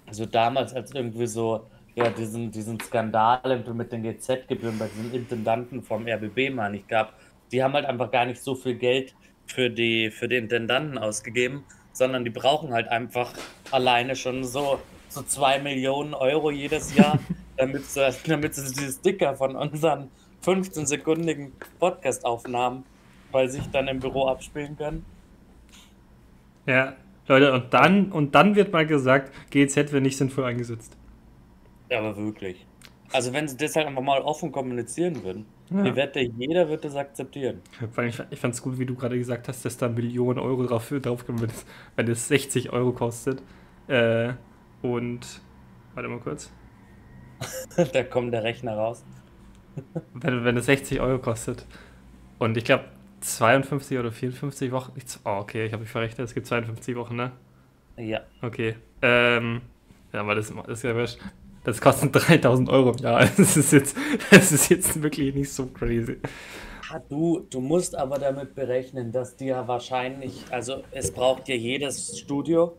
[0.06, 5.82] Also damals, als irgendwie so, ja, diesen, diesen Skandal mit den GZ-Gebühren bei diesen Intendanten
[5.82, 7.14] vom RBB mal nicht gab,
[7.50, 9.14] die haben halt einfach gar nicht so viel Geld
[9.46, 13.32] für die, für die Intendanten ausgegeben, sondern die brauchen halt einfach
[13.70, 17.18] alleine schon so, so zwei Millionen Euro jedes Jahr,
[17.56, 20.08] damit sie, damit sie diese Sticker von unseren
[20.44, 22.84] 15-sekundigen Podcast-Aufnahmen
[23.30, 25.04] bei sich dann im Büro abspielen können.
[26.66, 26.94] Ja,
[27.28, 30.96] Leute, und dann, und dann wird mal gesagt, GEZ wird nicht sinnvoll eingesetzt.
[31.90, 32.66] Ja, aber wirklich.
[33.12, 35.84] Also wenn sie das halt einfach mal offen kommunizieren würden, Ja.
[35.84, 37.60] ich wette, jeder wird das akzeptieren.
[38.30, 41.26] Ich fand es gut, wie du gerade gesagt hast, dass da Millionen Euro drauf, drauf
[41.26, 43.42] kommen, wenn es, wenn es 60 Euro kostet.
[43.88, 44.32] Äh,
[44.82, 45.20] und,
[45.94, 46.50] warte mal kurz.
[47.92, 49.04] da kommt der Rechner raus.
[50.14, 51.66] Wenn, wenn es 60 Euro kostet.
[52.38, 52.84] Und ich glaube,
[53.20, 54.92] 52 oder 54 Wochen.
[55.24, 56.26] Oh, okay, ich habe mich verrechnet.
[56.26, 57.32] Es gibt 52 Wochen, ne?
[57.96, 58.20] Ja.
[58.42, 58.76] Okay.
[59.02, 59.62] Ähm,
[60.12, 61.18] ja, aber das, das ist ja wurscht.
[61.64, 63.26] Das kostet 3000 Euro im Jahr.
[63.36, 63.96] Das ist jetzt,
[64.30, 66.18] das ist jetzt wirklich nicht so crazy.
[66.90, 72.18] Ah, Du, du musst aber damit berechnen, dass ja wahrscheinlich, also es braucht ja jedes
[72.18, 72.76] Studio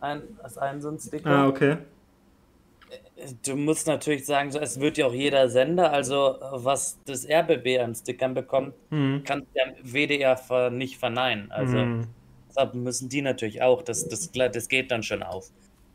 [0.00, 1.30] ein, als einen so einen Sticker.
[1.30, 1.78] Ah, okay.
[3.44, 7.78] Du musst natürlich sagen, so, es wird ja auch jeder Sender, also was das RBB
[7.80, 9.24] an Stickern bekommt, Mhm.
[9.24, 11.50] kann der WDR nicht verneinen.
[11.50, 12.06] Also Mhm.
[12.48, 15.50] deshalb müssen die natürlich auch, das, das, das geht dann schon auf.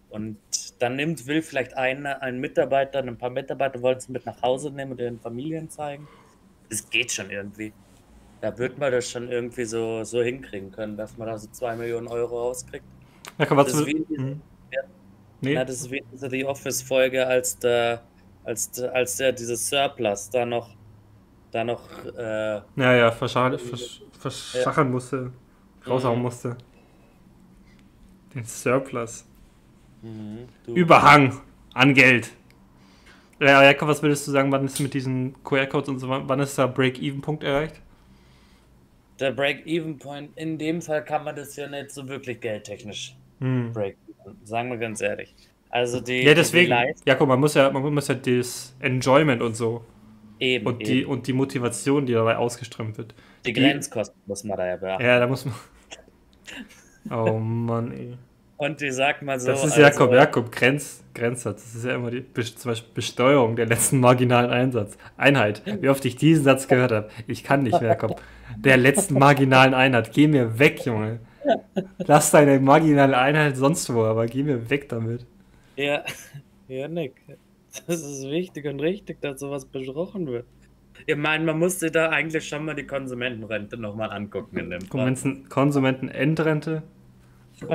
[0.10, 0.38] Und
[0.80, 4.72] dann nimmt, will vielleicht eine, ein Mitarbeiter, ein paar Mitarbeiter wollen es mit nach Hause
[4.72, 6.08] nehmen und ihren Familien zeigen.
[6.70, 7.72] Das geht schon irgendwie.
[8.42, 11.76] Da wird man das schon irgendwie so, so hinkriegen können, dass man da so 2
[11.76, 12.84] Millionen Euro rauskriegt.
[13.38, 14.42] Ja, komm, was Das ist wie- Mhm.
[15.42, 15.56] Nee.
[15.56, 18.10] Ja, das ist wie diese The Office-Folge, als der,
[18.44, 20.78] als, der, als der dieses Surplus da noch,
[21.52, 25.32] da noch, äh, Ja, ja, verschachern, versch, verschachern musste,
[25.90, 26.22] raushauen Mhm.
[26.22, 26.58] musste.
[28.34, 29.26] Den Surplus.
[30.64, 31.42] du, Überhang
[31.74, 32.32] an Geld.
[33.40, 36.58] Ja, Jakob, was würdest du sagen, wann ist mit diesen QR-Codes und so, wann ist
[36.58, 37.82] der Break-Even-Punkt erreicht?
[39.20, 43.72] der Break-Even-Point, in dem Fall kann man das ja nicht so wirklich geldtechnisch Hm.
[43.74, 44.11] Break-Even,
[44.44, 45.36] sagen wir ganz ehrlich.
[45.70, 46.66] Also die, Ja, deswegen.
[46.66, 49.86] die Leist- Jakob, man muss ja, man muss ja das Enjoyment und so
[50.40, 51.10] eben, und die, eben.
[51.12, 53.14] und die Motivation, die dabei ausgeströmt wird.
[53.46, 55.04] die die- Grenzkosten muss man da ja beachten.
[55.06, 55.54] Ja, da muss man.
[57.10, 58.18] Oh Mann, ey.
[58.58, 61.64] Und die sagt mal so, Das ist also, Jakob, Jakob, Grenz, Grenzsatz.
[61.64, 64.98] Das ist ja immer die zum Beispiel Besteuerung der letzten marginalen Einsatz.
[65.18, 65.64] Einheit.
[65.82, 67.10] Wie oft ich diesen Satz gehört habe.
[67.26, 68.22] Ich kann nicht mehr, Jakob.
[68.58, 70.12] Der letzten marginalen Einheit.
[70.14, 71.22] Geh mir weg, Junge.
[71.98, 75.26] Lass deine marginale Einheit sonst wo, aber geh mir weg damit.
[75.76, 76.04] Ja,
[76.68, 77.16] ja, Nick.
[77.88, 80.46] Das ist wichtig und richtig, dass sowas besprochen wird.
[81.06, 84.82] Ich meine, man muss sich da eigentlich schon mal die Konsumentenrente nochmal angucken in dem
[84.82, 85.06] Fall.
[85.06, 86.84] Konsumenten, Konsumentenendrente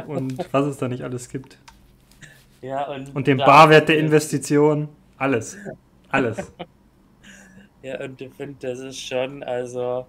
[0.07, 1.59] und was es da nicht alles gibt.
[2.63, 4.89] Ja, und, Und den Barwert der Investition.
[5.19, 5.57] Alles.
[6.11, 6.53] Alles.
[7.83, 10.07] Ja, und ich finde, das ist schon, also,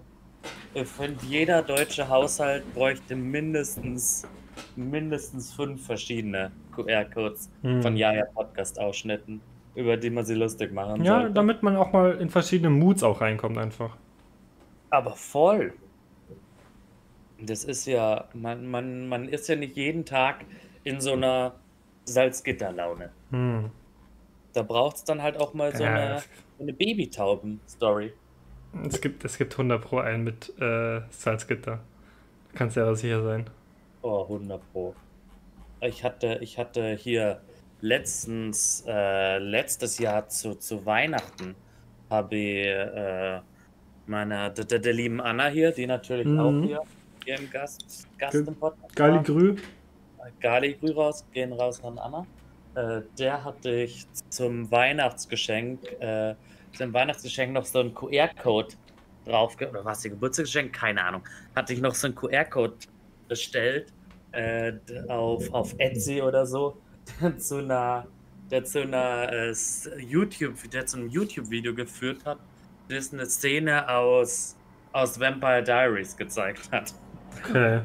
[0.74, 4.26] ich finde, jeder deutsche Haushalt bräuchte mindestens,
[4.76, 7.82] mindestens fünf verschiedene QR-Codes Hm.
[7.82, 9.40] von Jaja-Podcast-Ausschnitten,
[9.74, 11.34] über die man sie lustig machen Ja, sollte.
[11.34, 13.96] damit man auch mal in verschiedene Moods auch reinkommt einfach.
[14.90, 15.74] Aber voll.
[17.40, 20.44] Das ist ja, man, man, man ist ja nicht jeden Tag
[20.84, 21.54] in so einer
[22.04, 23.10] Salzgitterlaune.
[23.30, 23.70] Hm.
[24.54, 26.22] Da braucht es dann halt auch mal so Ja, eine,
[26.58, 28.12] eine Babytauben-Story.
[28.86, 31.80] Es gibt, es gibt 100 Pro einen mit äh, Salzgitter.
[32.54, 33.48] Kannst ja sicher sein.
[34.02, 34.94] Oh, 100 Pro.
[35.80, 37.40] Ich hatte, ich hatte hier
[37.80, 41.54] letztens, äh, letztes Jahr zu, zu Weihnachten
[42.10, 43.40] habe ich äh,
[44.06, 46.40] meiner, der, der, lieben Anna hier, die natürlich Mhm.
[46.40, 46.80] auch hier,
[47.24, 49.22] hier im Gast, Gast Ge- im Podcast war.
[49.22, 49.56] Grü.
[50.40, 52.26] Gali Grü raus, gehen raus an Anna.
[52.74, 56.34] Äh, der hatte ich zum Weihnachtsgeschenk, äh,
[56.76, 58.74] zum Weihnachtsgeschenk noch so einen QR-Code
[59.24, 60.72] drauf, oder was, ihr Geburtstagsgeschenk?
[60.72, 61.22] Keine Ahnung.
[61.54, 62.74] Hatte ich noch so einen QR-Code
[63.28, 63.92] bestellt
[64.32, 64.72] äh,
[65.08, 66.76] auf, auf Etsy oder so,
[67.20, 68.06] der zu einer,
[68.50, 69.54] der zu einer äh,
[69.98, 72.38] YouTube, der zu einem YouTube-Video geführt hat,
[72.88, 74.56] das eine Szene aus,
[74.92, 76.94] aus Vampire Diaries gezeigt hat.
[77.44, 77.82] Okay.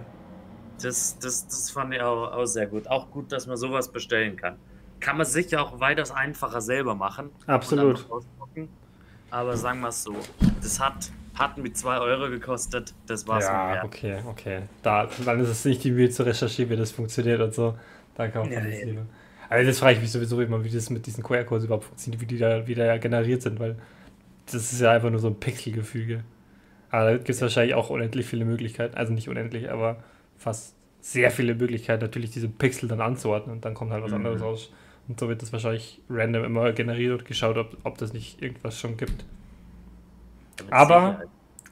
[0.81, 2.87] Das, das, das fand ich auch, auch sehr gut.
[2.87, 4.57] Auch gut, dass man sowas bestellen kann.
[4.99, 7.29] Kann man sicher auch weitaus einfacher selber machen.
[7.47, 8.05] Absolut.
[9.29, 10.15] Aber sagen wir es so,
[10.61, 13.85] das hat, hat mit 2 Euro gekostet, das war's Ja, wert.
[13.85, 14.61] okay, okay.
[14.83, 17.77] Da, dann ist es nicht die Mühe zu recherchieren, wie das funktioniert und so.
[18.15, 19.01] Da kauft man Ja, das lieber.
[19.49, 22.25] Aber das frage ich mich sowieso immer, wie das mit diesen QR-Codes überhaupt funktioniert, wie
[22.27, 23.75] die da wieder generiert sind, weil
[24.51, 26.23] das ist ja einfach nur so ein Pixelgefüge.
[26.91, 30.03] Aber da gibt es wahrscheinlich auch unendlich viele Möglichkeiten, also nicht unendlich, aber
[30.37, 34.17] fast sehr viele Möglichkeiten, natürlich diese Pixel dann anzuordnen und dann kommt halt was Mhm.
[34.17, 34.71] anderes raus.
[35.07, 38.79] Und so wird das wahrscheinlich random immer generiert und geschaut, ob, ob das nicht irgendwas
[38.79, 39.25] schon gibt.
[40.69, 41.21] Aber-.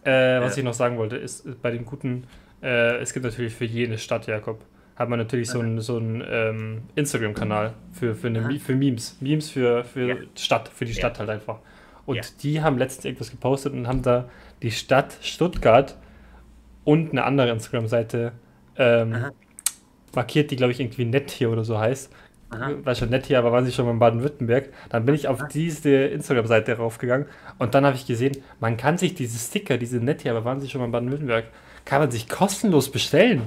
[0.04, 0.60] Äh, was Ja.
[0.62, 2.24] ich noch sagen wollte, ist äh, bei dem guten,
[2.64, 4.60] äh, es gibt natürlich für jede Stadt, Jakob,
[4.96, 9.18] hat man natürlich so einen so einen, ähm, Instagram-Kanal für, für, eine, für Memes.
[9.22, 10.16] Memes für, für Ja.
[10.36, 10.98] Stadt, für die Ja.
[10.98, 11.60] Stadt halt einfach.
[12.08, 12.24] Und Ja.
[12.42, 14.28] die haben letztens irgendwas gepostet und haben da
[14.64, 15.98] die Stadt Stuttgart
[16.84, 18.32] und eine andere Instagram-Seite
[18.78, 19.26] ähm,
[20.16, 22.12] markiert, die glaube ich irgendwie nett hier oder so heißt.
[22.52, 24.70] War schon nett hier, aber waren sie schon mal in Baden-Württemberg.
[24.90, 27.28] Dann bin ich auf diese Instagram-Seite raufgegangen
[27.60, 30.60] und dann habe ich gesehen, man kann sich diese Sticker, diese nett hier, aber waren
[30.60, 31.46] sie schon mal in Baden-Württemberg,
[31.86, 33.44] kann man sich kostenlos bestellen.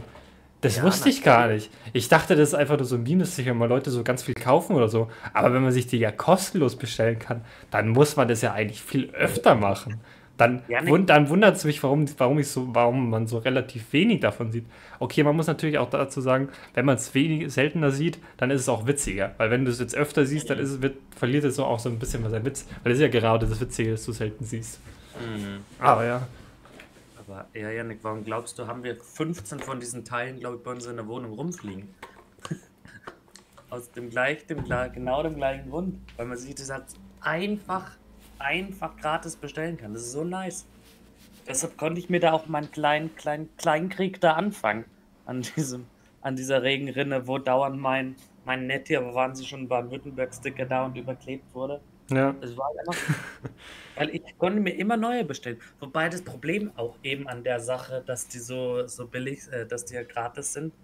[0.62, 1.71] Das Ja, wusste ich gar nicht.
[1.93, 4.03] Ich dachte, das ist einfach nur so ein Meme, dass sich ja mal Leute so
[4.03, 5.11] ganz viel kaufen oder so.
[5.35, 8.81] Aber wenn man sich die ja kostenlos bestellen kann, dann muss man das ja eigentlich
[8.81, 10.01] viel öfter machen.
[10.37, 13.92] Dann, Ja, wund, dann wundert es mich, warum, warum, ich so, warum man so relativ
[13.92, 14.66] wenig davon sieht.
[14.99, 18.68] Okay, man muss natürlich auch dazu sagen, wenn man es seltener sieht, dann ist es
[18.68, 19.35] auch witziger.
[19.38, 21.88] Weil wenn du es jetzt öfter siehst, dann ist es, wird, verliert es auch so
[21.88, 22.66] ein bisschen was sein Witz.
[22.83, 24.81] Weil das ist ja gerade das Witzige, dass du selten siehst.
[25.20, 25.61] Mhm.
[25.79, 26.27] Aber ja.
[27.27, 30.73] Aber ja, Janik, warum glaubst du, haben wir 15 von diesen Teilen, glaube ich, bei
[30.73, 31.88] uns in der Wohnung rumfliegen?
[33.70, 36.01] Aus dem gleich, dem, genau dem gleichen Grund.
[36.16, 36.85] Weil man sich das halt
[37.20, 37.92] einfach,
[38.45, 39.93] einfach gratis bestellen kann.
[39.93, 40.67] Das ist so nice.
[41.47, 44.85] Deshalb konnte ich mir da auch meinen kleinen, kleinen, Kleinkrieg da anfangen.
[45.27, 45.87] An diesem,
[46.21, 50.85] an dieser Regenrinne, wo dauernd mein, mein Nettier, aber waren sie schon beim Württemberg-Sticker da
[50.85, 51.81] und überklebt wurde.
[52.11, 52.35] Ja.
[52.43, 53.15] Es war einfach.
[53.97, 55.59] weil ich konnte mir immer neue bestellen.
[55.81, 59.87] Wobei das Problem auch eben an der Sache, dass die so, so billig, äh, dass
[59.87, 60.75] die ja gratis sind,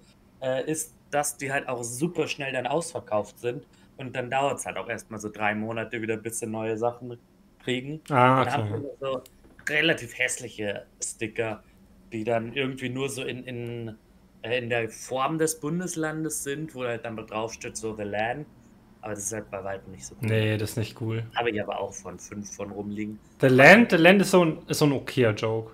[0.41, 3.67] äh, ist, dass die halt auch super schnell dann ausverkauft sind.
[3.97, 7.19] Und dann dauert es halt auch erstmal so drei Monate wieder, bis sie neue Sachen
[7.63, 8.01] kriegen.
[8.11, 8.83] Ah, Dann haben okay.
[8.83, 9.23] wir so
[9.69, 11.63] relativ hässliche Sticker,
[12.13, 13.97] die dann irgendwie nur so in, in,
[14.43, 18.47] äh, in der Form des Bundeslandes sind, wo halt dann drauf steht, so The Land.
[19.03, 20.29] Aber das ist halt bei weitem nicht so cool.
[20.29, 21.25] Nee, das ist nicht cool.
[21.35, 23.19] Habe ich aber auch von fünf von rumliegen.
[23.41, 25.73] The Land, The Land ist so ein, ist so ein okayer Joke.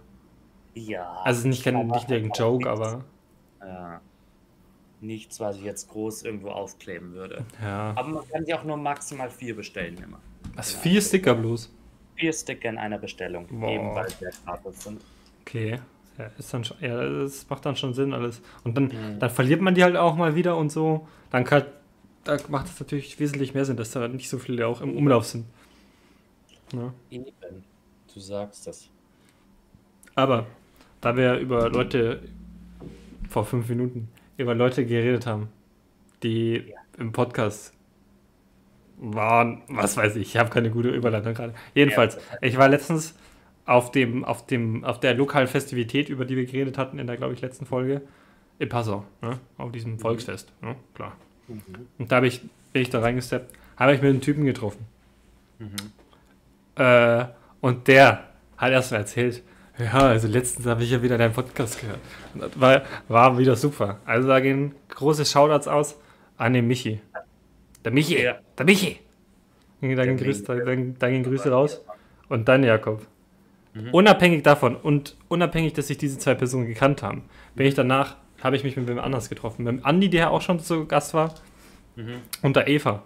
[0.75, 1.21] Ja.
[1.25, 3.05] Also nicht, kein, nicht irgendein Joke, aber
[3.61, 4.01] Ja.
[5.01, 7.45] Nichts, was ich jetzt groß irgendwo aufkleben würde.
[7.63, 7.93] ja.
[7.97, 10.19] Aber man kann sich auch nur maximal vier bestellen immer.
[10.55, 10.83] Was, Genau.
[10.83, 11.71] vier Sticker bloß?
[12.17, 13.47] Vier Sticker in einer Bestellung.
[13.51, 13.69] Boah.
[13.71, 15.03] Eben weil ja gratis sind.
[15.43, 15.81] Okay.
[16.19, 18.41] Ja, ist dann schon, ja, das macht dann schon Sinn alles.
[18.65, 19.19] Und dann, Mhm.
[19.19, 21.07] dann verliert man die halt auch mal wieder und so.
[21.31, 21.65] Dann kann,
[22.25, 25.27] da macht es natürlich wesentlich mehr Sinn, dass da nicht so viele auch im Umlauf
[25.27, 25.45] sind.
[26.73, 26.93] Ja.
[27.11, 27.27] Eben.
[28.15, 28.89] Du sagst das.
[30.15, 30.47] Aber
[31.03, 32.23] da wir über Leute
[33.29, 35.49] vor fünf Minuten über Leute geredet haben,
[36.23, 36.77] die Ja.
[36.99, 37.73] im Podcast
[38.99, 41.55] waren, was weiß ich, ich habe keine gute Überleitung gerade.
[41.75, 43.15] Jedenfalls, ich war letztens
[43.67, 47.17] auf dem, auf dem, auf der lokalen Festivität, über die wir geredet hatten in der,
[47.17, 48.03] glaube ich, letzten Folge,
[48.59, 49.39] in Passau, ne?
[49.59, 50.77] auf diesem Volksfest, ne?
[50.95, 51.17] klar.
[51.49, 51.63] Mhm.
[51.99, 52.41] Und da ich,
[52.73, 54.87] bin ich da reingesteppt, habe ich mit einem Typen getroffen.
[55.59, 55.77] Mhm.
[56.77, 57.27] Äh,
[57.61, 59.43] und der hat erst mal erzählt,
[59.79, 61.99] ja, also letztens habe ich ja wieder deinen Podcast gehört.
[62.35, 64.01] Und das war, war wieder super.
[64.05, 65.97] Also da gehen große Shoutouts aus
[66.37, 67.01] an den Michi.
[67.85, 68.37] Der Michi, Ja.
[68.59, 68.99] der Michi.
[69.81, 71.83] Da gehen, Grüße, da, da gehen Grüße raus.
[72.29, 73.07] Und dann Jakob.
[73.75, 73.91] Mhm.
[73.93, 78.57] Unabhängig davon und unabhängig, dass sich diese zwei Personen gekannt haben, bin ich danach, habe
[78.57, 79.65] ich mich mit wem anders getroffen.
[79.65, 81.35] Mit Andi, der auch schon zu Gast war,
[81.95, 82.17] Mhm.
[82.43, 83.03] und der Eva.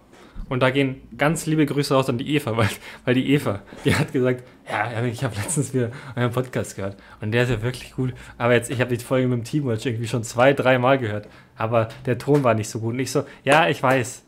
[0.49, 2.69] Und da gehen ganz liebe Grüße raus an die Eva, weil,
[3.05, 6.97] weil die Eva, die hat gesagt, ja, ja, ich habe letztens wieder euren Podcast gehört
[7.21, 8.13] und der ist ja wirklich gut.
[8.37, 11.27] Aber jetzt, ich habe die Folge mit dem Teamwatch irgendwie schon zwei, drei Mal gehört,
[11.55, 12.93] aber der Ton war nicht so gut.
[12.93, 14.23] Und ich so, ja, ich weiß,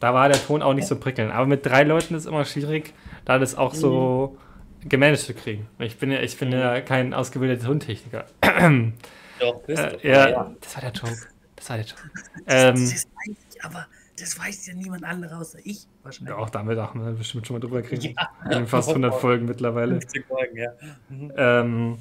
[0.00, 1.32] da war der Ton auch nicht so prickelnd.
[1.32, 2.92] Aber mit drei Leuten ist immer schwierig,
[3.24, 4.36] da das auch so
[4.84, 5.66] gemanagt zu kriegen.
[5.78, 8.24] Ich bin ja, ich bin ja kein ausgebildeter Tontechniker.
[9.40, 10.04] Doch, bist du.
[10.04, 11.16] Äh, ja, das war der Joke.
[11.56, 11.98] Das ich schon.
[12.46, 13.86] Das, Ähm, das weiß ich, aber
[14.20, 16.30] das weiß ja niemand andere außer ich wahrscheinlich.
[16.36, 18.04] ja, auch damit haben wir bestimmt schon mal drüber gekriegt.
[18.04, 18.56] Ja.
[18.58, 20.00] In fast 100 Folgen mittlerweile.
[20.00, 20.70] 50 Folgen, ja.
[21.08, 21.32] Mhm.
[21.36, 21.98] Ähm,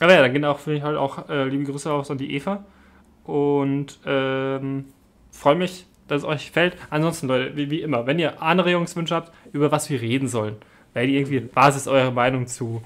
[0.00, 2.34] aber ja, dann gehen auch für mich halt auch äh, liebe Grüße aus an die
[2.34, 2.64] Eva.
[3.24, 4.86] Und ähm,
[5.30, 6.76] freue mich, dass es euch gefällt.
[6.90, 10.56] Ansonsten, Leute, wie, wie immer, wenn ihr Anregungswünsche habt, über was wir reden sollen,
[10.92, 12.82] weil ihr irgendwie, was ist eure Meinung zu,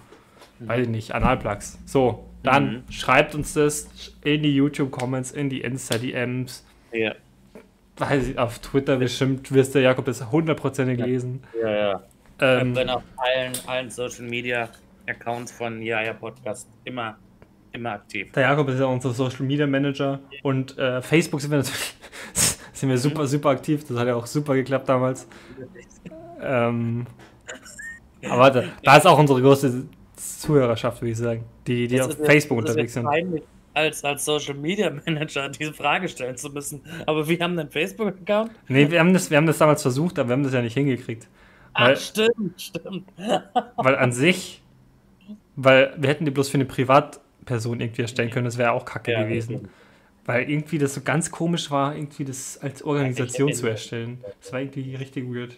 [0.61, 1.79] weiß ich nicht, Analplugs?
[1.87, 2.93] So, dann Mhm.
[2.93, 3.89] schreibt uns das
[4.23, 6.65] in die YouTube-Comments, in die Insta-DMs.
[6.93, 7.15] Ja,
[7.99, 11.43] Weiß ich, auf Twitter bestimmt wirst du Jakob das hundertprozentig lesen.
[11.61, 12.03] ja, ja.
[12.41, 14.69] Ähm, Ich bin auf allen, allen Social Media
[15.09, 17.17] Accounts von Ja, ja Podcast immer,
[17.73, 18.31] immer aktiv.
[18.33, 21.97] Der Jakob ist ja unser Social Media Manager und äh, Facebook sind wir natürlich
[22.73, 23.85] sind wir super, super aktiv.
[23.89, 25.27] Das hat ja auch super geklappt damals.
[26.41, 27.05] Ähm,
[28.29, 32.25] aber da, da ist auch unsere größte Zuhörerschaft, würde ich sagen, die, die Das auf
[32.25, 33.05] Facebook unterwegs sind.
[33.05, 33.43] peinlich,
[33.79, 36.83] Als, als Social Media Manager diese Frage stellen zu müssen.
[37.07, 38.51] Aber wir haben einen Facebook-Account?
[38.69, 40.75] Nee, wir haben, das, wir haben das damals versucht, aber wir haben das ja nicht
[40.75, 41.29] hingekriegt.
[41.75, 43.09] Weil, Ach, stimmt, stimmt.
[43.77, 44.63] weil an sich,
[45.55, 49.13] weil wir hätten die bloß für eine Privatperson irgendwie erstellen können, das wäre auch kacke
[49.13, 49.69] Ja, gewesen.
[50.25, 54.23] Weil irgendwie das so ganz komisch war, irgendwie das als Organisation zu erstellen.
[54.41, 55.57] Das war irgendwie richtig weird.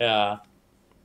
[0.00, 0.42] Ja.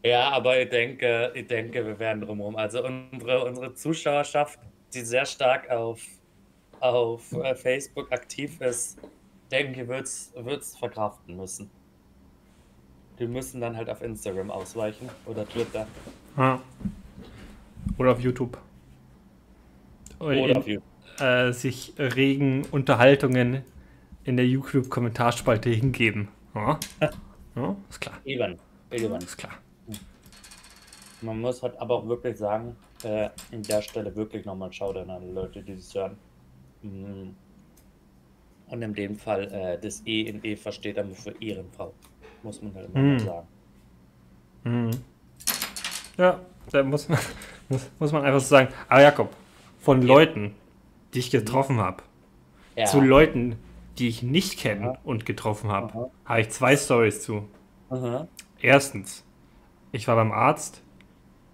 [0.03, 2.55] Ja, aber ich denke, ich denke, wir werden drumherum.
[2.55, 4.59] Also unsere, unsere Zuschauerschaft,
[4.97, 6.01] die sehr stark auf,
[6.79, 8.99] auf äh, Facebook aktiv ist,
[9.51, 11.69] denke ich, wird es verkraften müssen.
[13.19, 15.87] Die müssen dann halt auf Instagram ausweichen oder Twitter
[16.35, 16.61] Ja.
[17.97, 18.57] Oder auf YouTube.
[20.19, 20.83] Oder, oder in, auf YouTube.
[21.19, 23.63] äh, sich regen Unterhaltungen
[24.23, 26.27] in der YouTube-Kommentarspalte hingeben.
[26.53, 26.79] Ja.
[27.55, 28.17] ja, ist klar.
[28.25, 28.57] Eben.
[28.91, 29.15] Eben.
[29.15, 29.53] Ist klar.
[31.21, 35.21] Man muss halt aber auch wirklich sagen, äh, an der Stelle wirklich nochmal Shoutout an
[35.21, 36.17] die Leute, die das hören.
[36.81, 37.35] Mhm.
[38.69, 41.93] Und in dem Fall äh, das E in Eva steht aber für Ehrenfrau.
[42.43, 43.19] Muss man halt immer Mhm.
[43.19, 43.47] sagen.
[44.63, 44.91] Mhm.
[46.17, 46.39] Ja,
[46.71, 47.19] da muss man,
[47.69, 48.73] muss, muss man einfach so sagen.
[48.89, 49.33] Aber Jakob,
[49.79, 50.07] von Ja.
[50.07, 50.55] Leuten,
[51.13, 52.03] die ich getroffen habe,
[52.75, 52.85] Ja.
[52.85, 53.55] zu Leuten,
[53.97, 54.97] die ich nicht kenne Aha.
[55.03, 57.47] und getroffen habe, habe ich zwei Stories zu.
[57.89, 58.27] Aha.
[58.61, 59.23] Erstens,
[59.91, 60.81] ich war beim Arzt,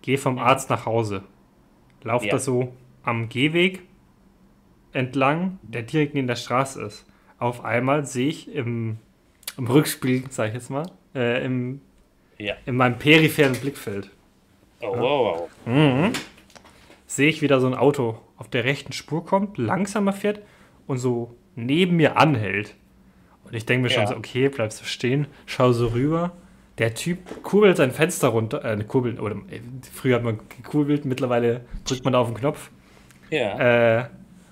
[0.01, 1.23] gehe vom Arzt nach Hause,
[2.03, 2.31] laufe Ja.
[2.33, 3.81] da so am Gehweg
[4.91, 7.05] entlang, der direkt neben der Straße ist.
[7.39, 8.97] Auf einmal sehe ich im,
[9.57, 10.85] im Rückspiel, sag ich jetzt mal,
[11.15, 11.81] äh, im,
[12.37, 12.55] Ja.
[12.65, 14.09] in meinem peripheren Blickfeld,
[14.81, 15.73] Oh, wow, wow.
[15.73, 16.11] mhm.
[17.07, 20.41] sehe ich wieder so ein Auto auf der rechten Spur kommt, langsamer fährt
[20.87, 22.75] und so neben mir anhält.
[23.45, 24.07] Und ich denke mir schon Ja.
[24.09, 26.31] so, okay, bleibst du stehen, schau so rüber.
[26.79, 29.59] Der Typ kurbelt sein Fenster runter, äh, kurbelt, oder äh,
[29.93, 32.71] früher hat man gekurbelt, mittlerweile drückt man da auf den Knopf
[33.29, 33.99] Ja.
[33.99, 34.05] äh,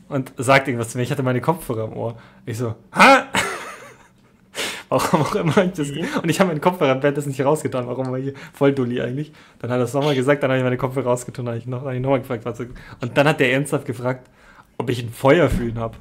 [0.08, 1.04] und sagt irgendwas zu mir.
[1.04, 2.16] Ich hatte meine Kopfhörer im Ohr.
[2.46, 3.26] Ich so, ha!
[4.90, 5.90] warum auch immer ich das.
[5.90, 7.88] Und ich habe meinen Kopfhörer im das nicht rausgetan.
[7.88, 9.32] Warum war hier voll dulli eigentlich?
[9.60, 11.66] Dann hat er es nochmal gesagt, dann habe ich meine Kopfhörer rausgetan, dann habe ich
[11.68, 12.68] noch- nochmal gefragt, was er-
[13.00, 14.30] Und dann hat der ernsthaft gefragt,
[14.78, 15.98] ob ich ein Feuer für ihn habe.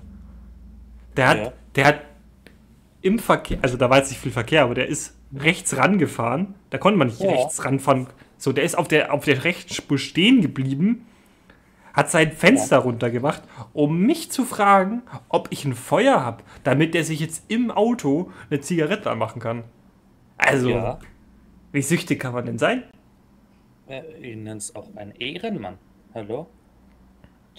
[1.17, 1.53] Der hat, Ja.
[1.77, 2.01] der hat
[3.03, 6.55] im Verkehr, also da war jetzt nicht viel Verkehr, aber der ist rechts rangefahren.
[6.71, 7.31] Da konnte man nicht Ja.
[7.31, 8.07] rechts ranfahren.
[8.39, 11.07] So, der ist auf der, auf der rechten Spur stehen geblieben,
[11.93, 17.05] hat sein Fenster runtergemacht, um mich zu fragen, ob ich ein Feuer habe, damit der
[17.05, 19.65] sich jetzt im Auto eine Zigarette anmachen kann.
[20.39, 20.99] Also, ja.
[21.73, 22.85] wie süchtig kann man denn sein?
[23.89, 25.77] Äh, Ich nenne es auch ein Ehrenmann.
[26.15, 26.47] Hallo?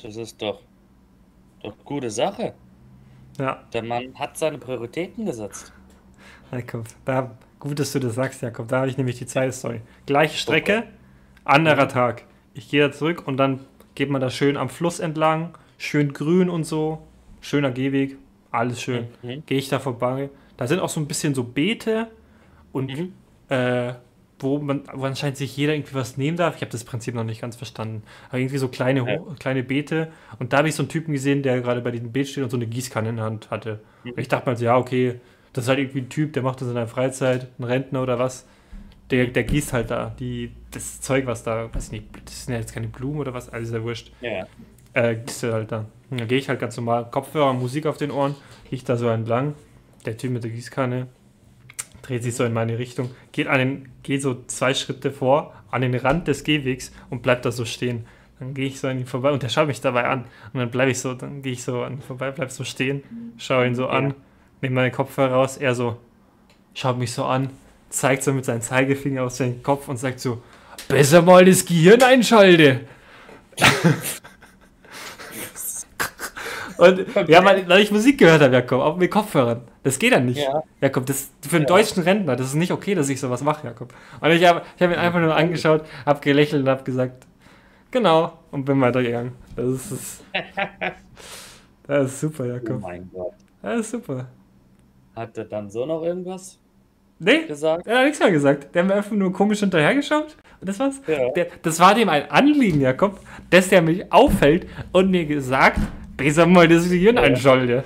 [0.02, 0.62] Das ist doch,
[1.62, 2.54] doch gute Sache.
[3.38, 5.72] Ja, Der Mann hat seine Prioritäten gesetzt.
[6.52, 8.68] Jakob, da, gut, dass du das sagst, Jakob.
[8.68, 9.82] Da habe ich nämlich die zweite Story.
[10.06, 10.84] Gleiche Strecke,
[11.46, 12.26] anderer Tag.
[12.54, 13.62] Ich gehe da zurück und dann
[13.96, 17.02] geht man da schön am Fluss entlang, schön grün und so,
[17.40, 18.18] schöner Gehweg,
[18.52, 19.08] alles schön.
[19.24, 19.44] Mhm.
[19.46, 20.30] Gehe ich da vorbei.
[20.58, 22.08] Da sind auch so ein bisschen so Beete
[22.72, 23.14] und Mhm.
[23.50, 23.94] äh,
[24.40, 26.56] wo man wo anscheinend sich jeder irgendwie was nehmen darf.
[26.56, 28.02] Ich habe das Prinzip noch nicht ganz verstanden.
[28.30, 29.20] Aber irgendwie so kleine, Ja.
[29.40, 30.12] Kleine Beete.
[30.40, 32.50] Und da habe ich so einen Typen gesehen, der gerade bei diesem Beet steht und
[32.50, 33.82] so eine Gießkanne in der Hand hatte.
[34.04, 35.20] Und ich dachte mal so, ja, okay,
[35.54, 38.20] das ist halt irgendwie ein Typ, der macht das in der Freizeit, ein Rentner oder
[38.20, 38.46] was.
[39.10, 42.54] Der, der gießt halt da die, das Zeug, was da, weiß ich nicht, das sind
[42.54, 44.12] ja jetzt keine Blumen oder was, alles ist ja wurscht.
[44.22, 44.46] Ja.
[44.94, 45.86] Äh, gießt er halt da.
[46.10, 48.36] Und dann gehe ich halt ganz normal, Kopfhörer, Musik auf den Ohren,
[48.70, 49.56] gehe ich da so entlang.
[50.06, 51.08] Der Typ mit der Gießkanne
[52.02, 55.82] dreht sich so in meine Richtung, geht, an den, geht so zwei Schritte vor, an
[55.82, 58.06] den Rand des Gehwegs und bleibt da so stehen.
[58.40, 60.26] Dann gehe ich so an ihm vorbei und der schaut mich dabei an.
[60.52, 63.04] Und dann bleibe ich so, dann gehe ich so an ihm vorbei, bleib so stehen,
[63.38, 64.16] schaue ihn so an, Ja.
[64.62, 65.98] Nehme meine Kopfhörer raus, er so,
[66.74, 67.50] schaut mich so an,
[67.90, 70.42] zeigt so mit seinem Zeigefinger auf seinen Kopf und sagt so,
[70.88, 72.82] besser mal das Gehirn einschalte.
[76.78, 79.62] Und ja, weil, weil ich Musik gehört habe, Jakob, auch mit Kopfhörern.
[79.84, 80.40] Das geht dann nicht.
[80.40, 80.64] Ja.
[80.80, 81.76] Jakob, das für einen Ja.
[81.76, 83.94] deutschen Rentner, das ist nicht okay, dass ich sowas mache, Jakob.
[84.20, 87.28] Und ich habe ich hab ihn einfach nur angeschaut, habe gelächelt und habe gesagt,
[87.92, 89.34] genau, und bin weitergegangen.
[89.56, 90.24] Das ist, das,
[91.86, 92.82] das ist super, Oh Jakob.
[92.82, 93.34] mein Gott.
[93.62, 94.28] Das ist super.
[95.16, 96.58] Hat er dann so noch irgendwas
[97.20, 97.86] Nee, gesagt?
[97.86, 98.74] er hat nichts mehr gesagt.
[98.74, 100.36] Der hat mir einfach nur komisch hinterhergeschaut.
[100.60, 101.02] Und das war's.
[101.08, 101.30] Ja.
[101.30, 103.20] Der, das war dem ein Anliegen, Jakob,
[103.52, 105.80] dass der mich auffällt und mir gesagt,
[106.18, 107.22] besser mal das Gehirn Ja.
[107.24, 107.84] einschalte.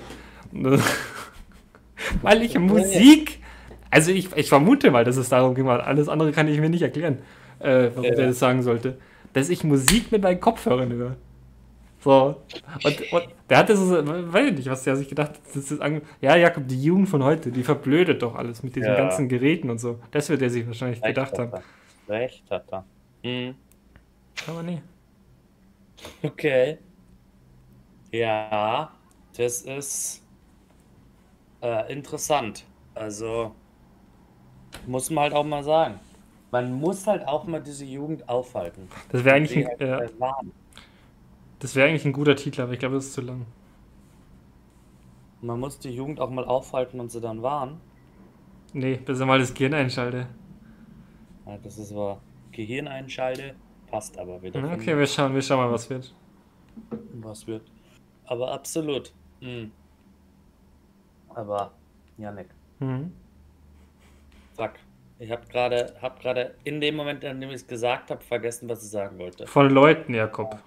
[2.22, 3.40] weil ich Musik.
[3.90, 6.70] Also ich, ich vermute mal, dass es darum ging, weil alles andere kann ich mir
[6.70, 7.20] nicht erklären,
[7.60, 8.16] äh, warum Ja.
[8.16, 8.98] der das sagen sollte.
[9.34, 11.16] Dass ich Musik mit meinen Kopfhörern höre.
[12.06, 12.40] So.
[12.84, 13.90] Und, und der hatte so,
[14.32, 15.40] weiß ich nicht, was der sich gedacht hat.
[15.56, 18.90] Das ist ange ja, Jakob, die Jugend von heute, die verblödet doch alles mit diesen
[18.90, 18.96] Ja.
[18.96, 20.00] ganzen Geräten und so.
[20.12, 21.52] Das wird er sich wahrscheinlich Recht gedacht haben.
[22.08, 22.86] Recht hat er.
[23.24, 23.56] Mhm.
[24.46, 24.84] Aber nee.
[26.22, 26.78] Okay.
[28.12, 28.92] Ja,
[29.36, 30.22] das ist
[31.64, 32.66] äh, interessant.
[32.94, 33.56] Also
[34.86, 36.00] muss man halt auch mal sagen.
[36.52, 38.88] Man muss halt auch mal diese Jugend aufhalten.
[39.12, 40.08] Das wäre eigentlich, ein, äh.
[41.60, 43.46] Das wär eigentlich ein guter Titel, aber ich glaube, das ist zu lang.
[45.42, 47.80] Man muss die Jugend auch mal aufhalten und sie dann warnen.
[48.74, 50.28] Nee, bis er mal das Gehirn einschalte.
[51.46, 52.20] Ja, das ist aber
[52.52, 53.56] Gehirn einschalte,
[53.88, 54.60] passt aber wieder.
[54.60, 56.14] Ja, finde Okay, wir schauen, wir schauen mal, was wird.
[57.14, 57.64] was wird.
[58.26, 59.14] Aber absolut.
[59.42, 59.72] Mhm.
[61.30, 61.72] Aber,
[62.18, 62.48] Janik,
[62.80, 63.12] Mhm.
[64.54, 64.80] sag.
[65.20, 68.68] Ich habe gerade hab gerade in dem Moment, in dem ich es gesagt habe, vergessen,
[68.68, 69.48] was ich sagen wollte.
[69.48, 70.60] Von Leuten, Jakob.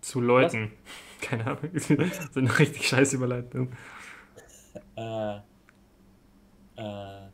[0.00, 0.72] Zu Leuten.
[1.20, 1.58] Keine Ahnung.
[1.72, 1.88] Das
[2.20, 3.72] ist eine richtig scheiß Überleitung.
[4.96, 5.36] Äh,
[6.76, 7.28] äh,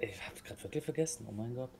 [0.00, 1.70] ich hab's gerade wirklich vergessen, oh mein Gott.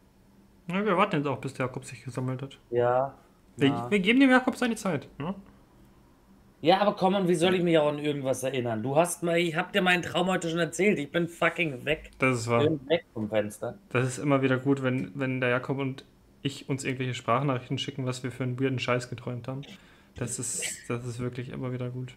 [0.69, 2.59] Ja, wir warten jetzt auch, bis der Jakob sich gesammelt hat.
[2.71, 3.15] Ja.
[3.57, 5.09] Wir, Ja, wir geben dem Jakob seine Zeit.
[5.19, 5.35] Ne?
[6.61, 8.83] ja aber komm, und wie soll ich mich auch an irgendwas erinnern?
[8.83, 10.99] Du hast mal, ich hab dir meinen Traum heute schon erzählt.
[10.99, 12.11] Ich bin fucking weg.
[12.19, 12.65] Das ist Ich wahr.
[12.65, 13.79] bin weg vom Fenster.
[13.91, 16.05] Das ist immer wieder gut, wenn, wenn der Jakob und
[16.47, 19.63] ich uns irgendwelche Sprachnachrichten schicken, was wir für einen weirden Scheiß geträumt haben.
[20.15, 22.17] Das ist, das ist wirklich immer wieder gut.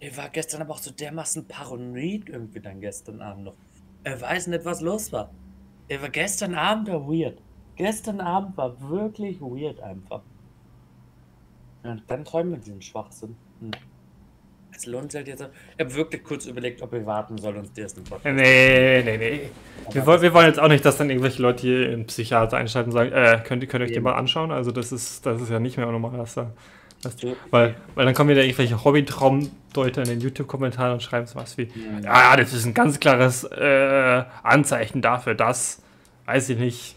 [0.00, 3.54] Ich war gestern aber auch so dermaßen paranoid irgendwie dann gestern Abend noch.
[4.02, 5.30] Er weiß nicht, was los war.
[5.86, 7.40] Er war gestern Abend war weird.
[7.76, 10.22] Gestern Abend war wirklich weird einfach.
[11.84, 13.36] Und dann träumen wir diesen Schwachsinn.
[13.60, 13.70] Hm.
[14.82, 15.48] Es lohnt sich halt jetzt.
[15.78, 18.34] Ich habe wirklich kurz überlegt, ob wir warten sollen und dir ersten Podcast.
[18.34, 19.40] Nee, nee, nee.
[19.92, 22.90] Wir, wollen- wir wollen jetzt auch nicht, dass dann irgendwelche Leute hier in Psychiater einschalten
[22.90, 24.50] und sagen, äh, könnt, ihr- könnt ihr euch den mal anschauen?
[24.50, 26.50] Also das ist, das ist ja nicht mehr normal, dass da.
[27.02, 31.56] Dass, Du- weil, weil dann kommen wieder irgendwelche Hobbytraumdeuter in den YouTube-Kommentaren und schreiben sowas
[31.58, 32.02] wie, Mhm.
[32.04, 35.80] ja, ja, das ist ein ganz klares äh, Anzeichen dafür, dass,
[36.26, 36.96] weiß ich nicht,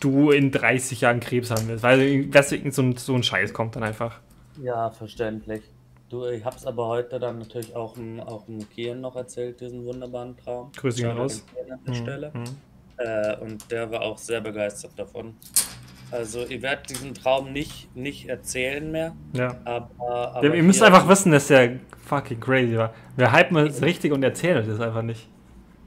[0.00, 1.82] du in 30 Jahren Krebs haben wirst.
[1.82, 4.18] Weil weißt du, irgend so ein, so ein Scheiß kommt dann einfach.
[4.62, 5.62] Ja, verständlich.
[6.10, 9.84] Du, ich hab's aber heute dann natürlich auch im, auch im Kian noch erzählt, diesen
[9.84, 10.70] wunderbaren Traum.
[10.76, 11.44] Grüße gehen Shoutout raus.
[11.60, 12.30] an der Mhm, Stelle.
[12.34, 12.44] mhm.
[12.98, 15.34] Äh, und der war auch sehr begeistert davon.
[16.10, 19.56] Also, ihr werdet diesen Traum nicht, nicht erzählen mehr, Ja.
[19.64, 19.90] aber.
[20.36, 22.94] aber Ja, ihr müsst hier- einfach wissen, dass der fucking crazy war.
[23.16, 25.28] Wir hypen es richtig und erzählen es einfach nicht.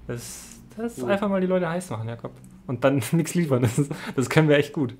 [0.08, 2.32] Das, das ist einfach mal die Leute heiß machen, Jakob.
[2.66, 3.62] Und dann nichts liefern.
[3.62, 4.96] Das, ist- das können wir echt gut.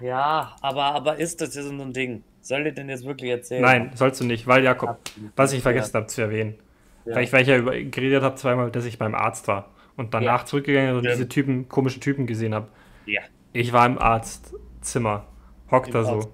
[0.00, 2.22] Ja, aber, aber ist das jetzt so ein Ding?
[2.46, 3.60] Soll ihr denn jetzt wirklich erzählen?
[3.62, 6.54] Nein, sollst du nicht, weil Jakob, Absolut was ich vergessen habe zu erwähnen,
[7.04, 7.16] Ja.
[7.16, 10.14] weil ich, weil ich ja über, geredet habe zweimal, dass ich beim Arzt war und
[10.14, 10.46] danach Ja.
[10.46, 11.10] zurückgegangen bin und Ja.
[11.10, 12.68] diese Typen, komischen Typen gesehen habe.
[13.04, 13.22] Ja.
[13.52, 15.26] Ich war im Arztzimmer,
[15.72, 16.30] hockt Im da so.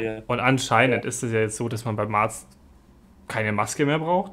[0.00, 0.22] Ja.
[0.26, 2.48] Und anscheinend ist es ja jetzt so, dass man beim Arzt
[3.28, 4.32] keine Maske mehr braucht.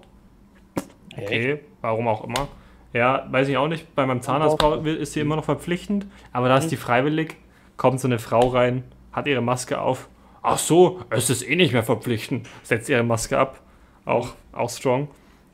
[1.17, 2.47] Okay, warum auch immer.
[2.93, 3.93] Ja, weiß ich auch nicht.
[3.93, 6.69] Bei meinem Zahnarzt ist sie immer noch verpflichtend, aber da ist Mhm.
[6.69, 7.35] die freiwillig.
[7.77, 10.09] Kommt so eine Frau rein, hat ihre Maske auf.
[10.45, 12.47] Ach so, es ist eh nicht mehr verpflichtend.
[12.63, 13.61] Setzt ihre Maske ab.
[14.05, 15.07] Auch, auch strong.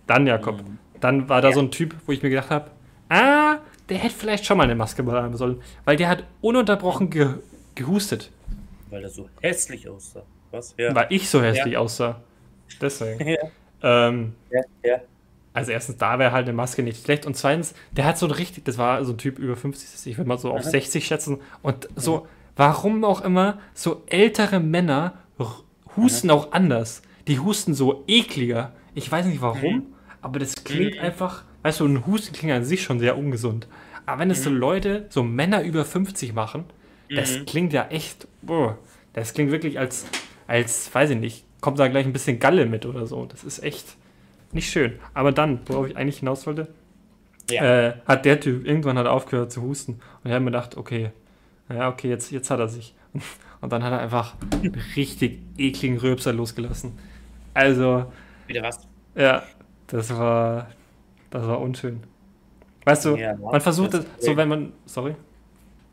[0.07, 0.57] Dann, Jakob.
[0.57, 0.77] Mhm.
[0.99, 1.53] Dann war da Ja.
[1.55, 2.71] so ein Typ, wo ich mir gedacht habe,
[3.09, 5.61] ah, der hätte vielleicht schon mal eine Maske haben sollen.
[5.85, 7.29] Weil der hat ununterbrochen ge
[7.75, 8.31] gehustet.
[8.89, 10.23] Weil das so hässlich aussah.
[10.51, 10.75] Was?
[10.77, 10.93] Ja.
[10.93, 12.21] Weil ich so hässlich aussah.
[12.81, 13.25] Deswegen.
[13.83, 14.07] Ja.
[14.09, 14.97] Ähm, Ja, ja.
[15.53, 17.25] also erstens, da wäre halt eine Maske nicht schlecht.
[17.25, 20.17] Und zweitens, der hat so ein richtig, das war so ein Typ über 50, ich
[20.17, 20.69] würde mal so auf Aha.
[20.69, 21.39] 60 schätzen.
[21.63, 25.14] Und so, warum auch immer, so ältere Männer
[25.97, 27.02] husten auch anders.
[27.28, 28.72] Die husten so ekliger.
[28.95, 29.84] Ich weiß nicht warum, Mhm.
[30.22, 31.02] aber das klingt Mhm.
[31.02, 33.68] einfach, weißt du, ein Husten klingt an sich schon sehr ungesund.
[34.06, 36.66] Aber wenn es so Leute, so Männer über 50 machen,
[37.14, 37.45] das Mhm.
[37.45, 38.78] klingt ja echt, boah,
[39.14, 40.06] das klingt wirklich als,
[40.47, 43.26] als, weiß ich nicht, kommt da gleich ein bisschen Galle mit oder so.
[43.26, 43.95] Das ist echt
[44.52, 44.93] nicht schön.
[45.14, 46.68] Aber dann, worauf ich eigentlich hinaus wollte,
[47.49, 47.64] Ja.
[47.89, 49.93] äh, hat der Typ irgendwann hat aufgehört zu husten.
[49.93, 51.12] Und ich habe mir gedacht, okay,
[51.74, 52.93] ja, okay, jetzt, jetzt hat er sich.
[53.61, 56.93] Und dann hat er einfach einen richtig ekligen Rülpser losgelassen.
[57.53, 58.11] Also,
[58.47, 58.88] Wieder was?
[59.15, 59.43] ja,
[59.88, 60.67] das war,
[61.30, 62.01] das war unschön.
[62.86, 65.15] Weißt du, Ja, man versucht das- so wenn man, sorry,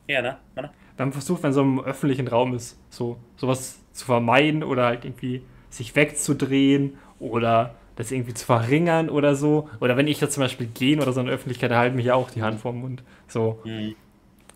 [0.06, 0.38] Ja, ne?
[0.54, 0.70] Warte.
[0.96, 5.42] man versucht, wenn so im öffentlichen Raum ist, so sowas zu vermeiden oder halt irgendwie
[5.68, 9.68] sich wegzudrehen oder das irgendwie zu verringern oder so.
[9.80, 12.06] Oder wenn ich jetzt zum Beispiel gehen oder so in der Öffentlichkeit, da halten mich
[12.06, 13.02] ja auch die Hand vorm Mund.
[13.26, 13.94] So Hm.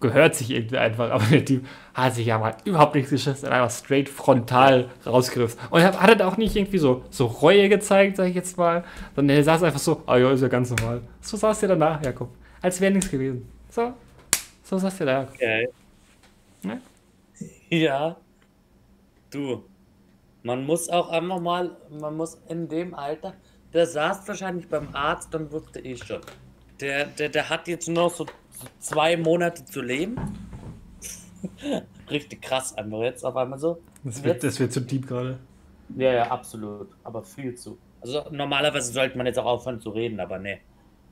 [0.03, 1.11] Gehört sich irgendwie einfach.
[1.11, 5.59] Aber der Typ hat sich ja mal überhaupt nichts geschissen und einfach straight frontal rausgegriffen.
[5.71, 8.85] Und er hat er auch nicht irgendwie so, so Reue gezeigt, sag ich jetzt mal,
[9.17, 11.01] sondern er saß einfach so, ah ja, ist ja ganz normal.
[11.23, 12.29] So saß der danach, Jakob.
[12.61, 13.49] Als wäre nichts gewesen.
[13.71, 13.95] So,
[14.63, 15.29] so saß der da.
[15.35, 15.69] Okay.
[16.63, 16.81] Ne?
[17.71, 18.17] Ja.
[19.31, 19.65] Du.
[20.43, 23.35] Man muss auch einfach mal, man muss in dem Alter,
[23.73, 26.21] der saß wahrscheinlich beim Arzt und wusste eh schon.
[26.81, 28.27] Der, der, der hat jetzt noch so
[28.79, 30.17] zwei Monate zu leben.
[32.11, 33.81] Richtig krass einfach jetzt auf einmal so.
[34.05, 35.39] Das wird, das wird zu deep gerade.
[35.97, 36.89] Ja, ja, absolut.
[37.05, 37.79] Aber viel zu.
[38.01, 40.61] Also normalerweise sollte man jetzt auch aufhören zu reden, aber nee.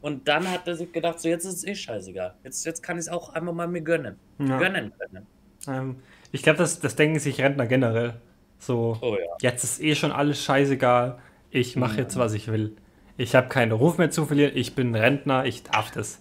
[0.00, 2.34] Und dann hat er sich gedacht, so jetzt ist es eh scheißegal.
[2.42, 4.16] Jetzt, jetzt kann ich es auch einfach mal mir gönnen.
[4.38, 4.58] Ja.
[4.58, 5.26] Gönnen können.
[5.68, 5.96] Ähm,
[6.32, 8.14] ich glaube, das, das denken sich Rentner generell.
[8.58, 9.26] So, Oh ja.
[9.42, 11.18] jetzt ist eh schon alles scheißegal.
[11.50, 12.02] Ich mache Ja.
[12.02, 12.76] jetzt, was ich will.
[13.18, 14.52] Ich habe keinen Ruf mehr zu verlieren.
[14.54, 15.44] Ich bin Rentner.
[15.44, 16.20] Ich darf das.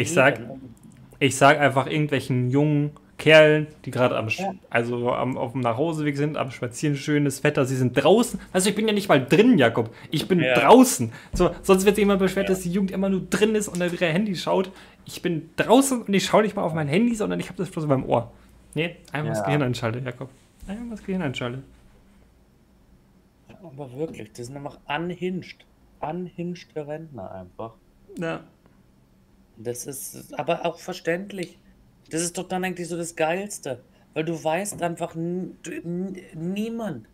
[0.00, 0.40] Ich sag,
[1.18, 4.52] ich sag einfach irgendwelchen jungen Kerlen, die gerade am, Ja.
[4.70, 8.40] also am, auf dem Nachhauseweg sind, am Spazieren, schönes Wetter, sie sind draußen.
[8.50, 9.94] Also ich bin ja nicht mal drin, Jakob.
[10.10, 10.54] Ich bin Ja.
[10.54, 11.12] draußen.
[11.34, 12.54] So, sonst wird sich immer beschwert, Ja.
[12.54, 14.72] dass die Jugend immer nur drin ist und auf ihre Handy schaut.
[15.04, 17.68] Ich bin draußen und ich schaue nicht mal auf mein Handy, sondern ich habe das
[17.70, 18.32] bloß beim Ohr.
[18.74, 19.44] Nee, einfach das.
[19.44, 20.30] Gehirn einschalten, Jakob.
[20.66, 21.62] Einfach das Gehirn einschalten.
[23.62, 25.66] Aber wirklich, die sind einfach unhinged.
[26.00, 27.74] Unhinged Rentner einfach.
[28.18, 28.40] Ja.
[29.62, 31.58] Das ist aber auch verständlich.
[32.08, 33.82] Das ist doch dann eigentlich so das Geilste.
[34.14, 35.14] Weil du weißt einfach,
[36.34, 37.06] niemand,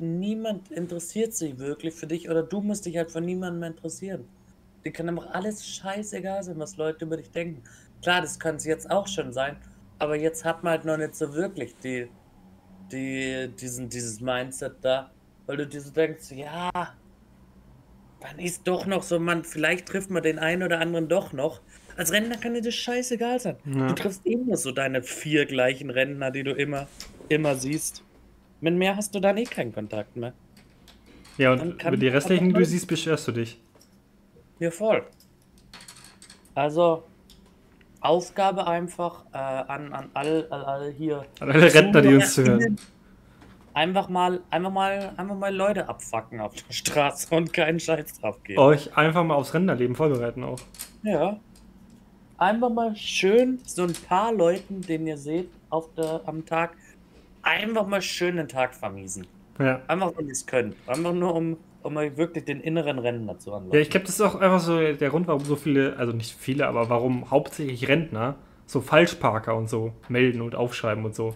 [0.00, 4.24] niemand interessiert sich wirklich für dich oder du musst dich halt von niemandem mehr interessieren.
[4.84, 7.62] Dir kann einfach alles scheißegal sein, was Leute über dich denken.
[8.00, 9.56] Klar, das kann es jetzt auch schon sein,
[9.98, 12.08] aber jetzt hat man halt noch nicht so wirklich die,
[12.90, 15.10] die, diesen, dieses Mindset da,
[15.46, 16.70] weil du dir so denkst, ja,
[18.24, 21.60] dann ist doch noch so, man, vielleicht trifft man den einen oder anderen doch noch.
[21.96, 23.56] Als Rentner kann dir das scheißegal sein.
[23.64, 23.88] Ja.
[23.88, 26.88] Du triffst immer so deine vier gleichen Rentner, die du immer,
[27.28, 28.02] immer siehst.
[28.60, 30.32] Mit mehr hast du dann eh keinen Kontakt mehr.
[31.36, 33.60] Ja, und über die restlichen, die du siehst, beschwerst du dich.
[34.58, 35.04] Ja, voll.
[36.54, 37.04] Also,
[38.00, 41.26] Aufgabe einfach äh, an, an alle, alle, alle hier.
[41.40, 42.78] An alle Rentner, die uns zuhören.
[43.74, 48.42] Einfach mal, einfach mal, einfach mal Leute abfacken auf der Straße und keinen Scheiß drauf
[48.44, 48.60] geben.
[48.60, 50.60] Euch einfach mal aufs Rentnerleben vorbereiten auch.
[51.02, 51.38] Ja.
[52.38, 56.76] Einfach mal schön so ein paar Leuten, den ihr seht auf der, am Tag,
[57.42, 59.26] einfach mal schön den Tag vermiesen.
[59.58, 59.82] Ja.
[59.88, 60.76] Einfach, wenn ihr es könnt.
[60.86, 63.74] Einfach nur, um, um euch wirklich den inneren Rentner zu anlocken.
[63.74, 66.36] Ja, ich glaube, das ist auch einfach so der Grund, warum so viele, also nicht
[66.38, 71.34] viele, aber warum hauptsächlich Rentner so Falschparker und so melden und aufschreiben und so.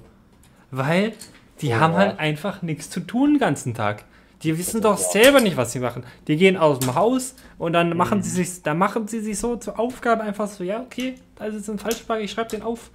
[0.71, 1.13] Weil
[1.61, 1.81] die Ja.
[1.81, 4.05] haben halt einfach nichts zu tun den ganzen Tag.
[4.43, 6.05] Die wissen doch selber nicht, was sie machen.
[6.29, 8.23] Die gehen aus dem Haus und dann machen Mhm.
[8.23, 11.55] sie sich, dann machen sie sich so zur Aufgabe einfach so, ja, okay, da ist
[11.55, 12.91] jetzt ein Falschparker, ich schreibe den auf.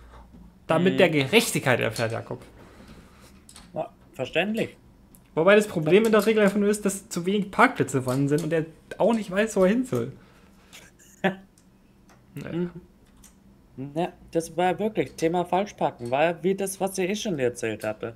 [0.67, 0.97] Damit Mhm.
[0.99, 2.41] der Gerechtigkeit erfährt, Jakob.
[3.73, 4.77] Ja, verständlich.
[5.35, 8.43] Wobei das Problem in der Regel einfach nur ist, dass zu wenig Parkplätze vorhanden sind
[8.43, 8.65] und er
[8.97, 10.13] auch nicht weiß, wo er hin soll.
[12.35, 12.69] Naja.
[13.95, 16.11] Ja, das war wirklich Thema Falschparken.
[16.11, 18.15] War wie das, was ich eh schon erzählt hatte.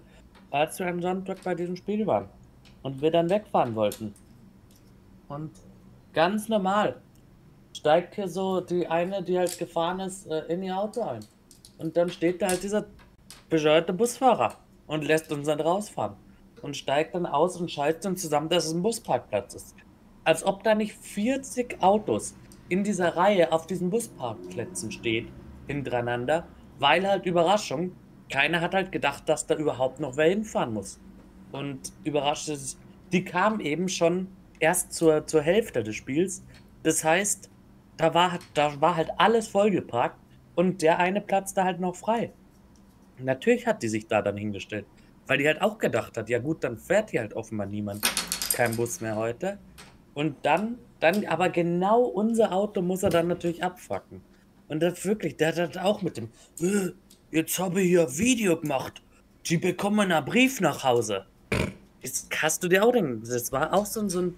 [0.51, 2.29] Als wir am Sonntag bei diesem Spiel waren
[2.83, 4.13] und wir dann wegfahren wollten.
[5.27, 5.51] Und
[6.13, 7.01] ganz normal
[7.73, 11.23] steigt hier so die eine, die halt gefahren ist, äh, in ihr Auto ein.
[11.77, 12.85] Und dann steht da halt dieser
[13.49, 14.55] bescheuerte Busfahrer
[14.87, 16.15] und lässt uns dann rausfahren.
[16.61, 19.75] Und steigt dann aus und scheißt uns zusammen, dass es ein Busparkplatz ist.
[20.23, 22.35] Als ob da nicht 40 Autos
[22.67, 25.31] in dieser Reihe auf diesen Busparkplätzen stehen,
[25.67, 26.47] hintereinander,
[26.79, 27.91] weil halt Überraschung,
[28.29, 30.99] keiner hat halt gedacht, dass da überhaupt noch wer hinfahren muss.
[31.51, 32.77] Und überrascht ist,
[33.11, 34.27] die kamen eben schon
[34.59, 36.43] erst zur, zur Hälfte des Spiels.
[36.83, 37.49] Das heißt,
[37.97, 40.17] da war, da war halt alles vollgeparkt
[40.55, 42.31] und der eine Platz da halt noch frei.
[43.19, 44.85] Natürlich hat die sich da dann hingestellt,
[45.25, 48.05] weil die halt auch gedacht hat, ja gut, dann fährt hier halt offenbar niemand,
[48.53, 49.57] kein Bus mehr heute.
[50.13, 54.21] Und dann, dann, aber genau unser Auto muss er dann natürlich abfacken.
[54.67, 56.91] Und das wirklich, der hat das auch mit dem, "Äh,
[57.31, 59.01] jetzt habe ich hier Video gemacht,
[59.45, 61.25] die bekommen einen Brief nach Hause.
[62.01, 64.35] Das hast du dir auch den, das war auch so, ein- so ein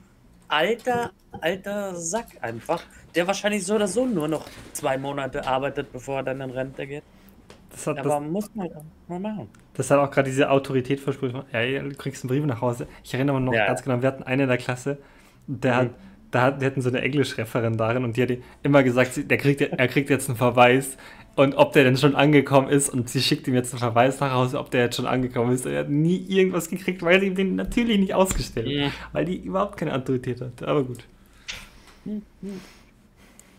[0.48, 1.12] alter,
[1.42, 2.82] alter Sack einfach,
[3.16, 6.88] der wahrscheinlich so oder so nur noch zwei Monate arbeitet, bevor er dann in Rente
[6.88, 7.04] geht.
[7.72, 8.70] Das hat, Aber das, muss man
[9.08, 9.50] mal machen.
[9.76, 11.44] das hat auch gerade diese Autorität versprochen.
[11.52, 12.88] Ja, du kriegst einen Brief nach Hause.
[13.04, 13.68] Ich erinnere mich noch Ja.
[13.68, 14.98] ganz genau, wir hatten einen in der Klasse,
[15.46, 15.94] der hat, Mhm.
[16.32, 18.30] Da hat, wir hatten so eine Englischreferendarin und die hat
[18.64, 20.98] immer gesagt, sie- der kriegt, er kriegt jetzt einen Verweis
[21.36, 24.34] und ob der denn schon angekommen ist und sie schickt ihm jetzt einen Verweis nach
[24.34, 25.66] Hause, ob der jetzt schon angekommen ist.
[25.66, 28.94] Er hat nie irgendwas gekriegt, weil sie ihm den natürlich nicht ausgestellt hat, Mhm.
[29.14, 30.62] weil die überhaupt keine Autorität hat.
[30.64, 31.00] Aber gut.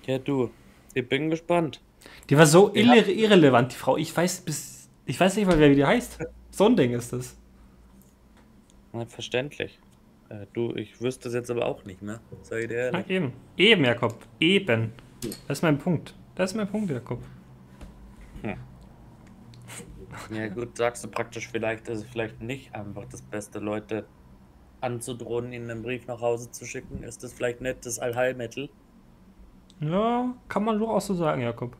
[0.07, 0.51] Ja, du.
[0.95, 1.81] Ich bin gespannt.
[2.29, 2.95] Die war so Ja.
[2.95, 3.97] irre irrelevant, die Frau.
[3.97, 6.19] Ich weiß bis, ich weiß nicht mal, wer wie die heißt.
[6.51, 7.37] So ein Ding ist das.
[9.09, 9.79] Verständlich.
[10.31, 12.21] Äh, du, ich wüsste es jetzt aber auch nicht mehr.
[12.43, 13.11] Sag ich dir Ja, ehrlich.
[13.11, 13.33] eben.
[13.59, 14.17] Eben, Jakob.
[14.39, 14.93] Eben.
[15.47, 16.15] Das ist mein Punkt.
[16.35, 17.21] Das ist mein Punkt, Jakob.
[20.33, 24.07] Ja, gut, sagst du praktisch, vielleicht ist es vielleicht nicht einfach das Beste, Leute
[24.81, 27.03] anzudrohen, ihnen einen Brief nach Hause zu schicken.
[27.03, 28.71] Ist das vielleicht nicht das Allheilmittel?
[29.81, 31.77] Ja, kann man durchaus so sagen, Jakob.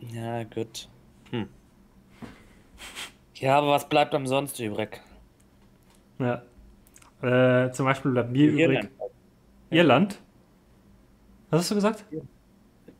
[0.00, 0.88] Ja, gut.
[1.30, 1.48] Hm.
[3.36, 5.00] Ja, aber was bleibt am sonst übrig?
[6.18, 6.42] Ja.
[7.22, 8.80] Äh, zum Beispiel bleibt mir übrig.
[8.80, 8.88] Gehirn,
[9.70, 10.20] Irland?
[11.50, 12.04] Was hast du gesagt?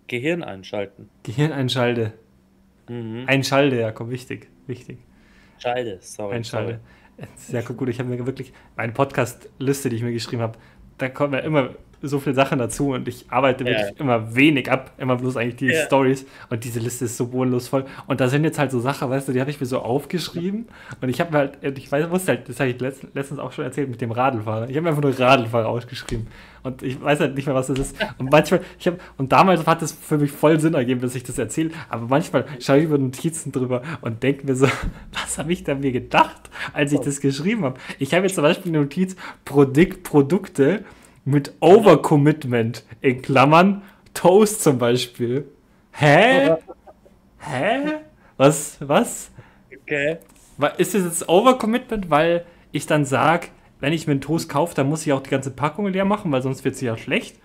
[0.06, 1.08] Gehirn einschalten.
[1.22, 2.12] Gehirneinschalte.
[2.88, 3.24] Mhm.
[3.26, 4.48] Einschalte, Jakob, wichtig.
[4.66, 4.98] Wichtig.
[5.58, 6.36] Scheide, sorry.
[6.36, 6.80] Einschalte.
[7.48, 10.58] Ja, guck, gut, ich habe mir wirklich meine Podcast-Liste, die ich mir geschrieben habe,
[10.98, 11.70] da kommen ja immer
[12.08, 13.70] so viele Sachen dazu und ich arbeite Ja.
[13.70, 15.84] wirklich immer wenig ab, immer bloß eigentlich die Ja.
[15.86, 19.28] Stories und diese Liste ist so bodenlosvoll und da sind jetzt halt so Sachen, weißt
[19.28, 20.66] du, die habe ich mir so aufgeschrieben
[21.00, 23.52] und ich habe mir halt, ich weiß, wusste halt, das habe ich letzt, letztens auch
[23.52, 26.26] schon erzählt mit dem Radlfahrer, ich habe mir einfach nur Radlfahrer ausgeschrieben
[26.62, 29.66] und ich weiß halt nicht mehr, was das ist und manchmal, ich habe, und damals
[29.66, 32.84] hat es für mich voll Sinn ergeben, dass ich das erzähle, aber manchmal schaue ich
[32.84, 34.66] über Notizen drüber und denke mir so,
[35.12, 37.78] was habe ich da mir gedacht, als ich das geschrieben habe?
[37.98, 40.84] Ich habe jetzt zum Beispiel eine Notiz, Produkt, Produkte
[41.24, 45.48] mit Overcommitment, in Klammern, Toast zum Beispiel.
[45.92, 46.56] Hä?
[47.38, 47.94] Hä?
[48.36, 49.30] Was, was?
[49.82, 50.18] Okay.
[50.78, 53.48] Ist das jetzt Overcommitment, weil ich dann sage,
[53.80, 56.32] wenn ich mir einen Toast kaufe, dann muss ich auch die ganze Packung leer machen,
[56.32, 57.38] weil sonst wird sie ja schlecht?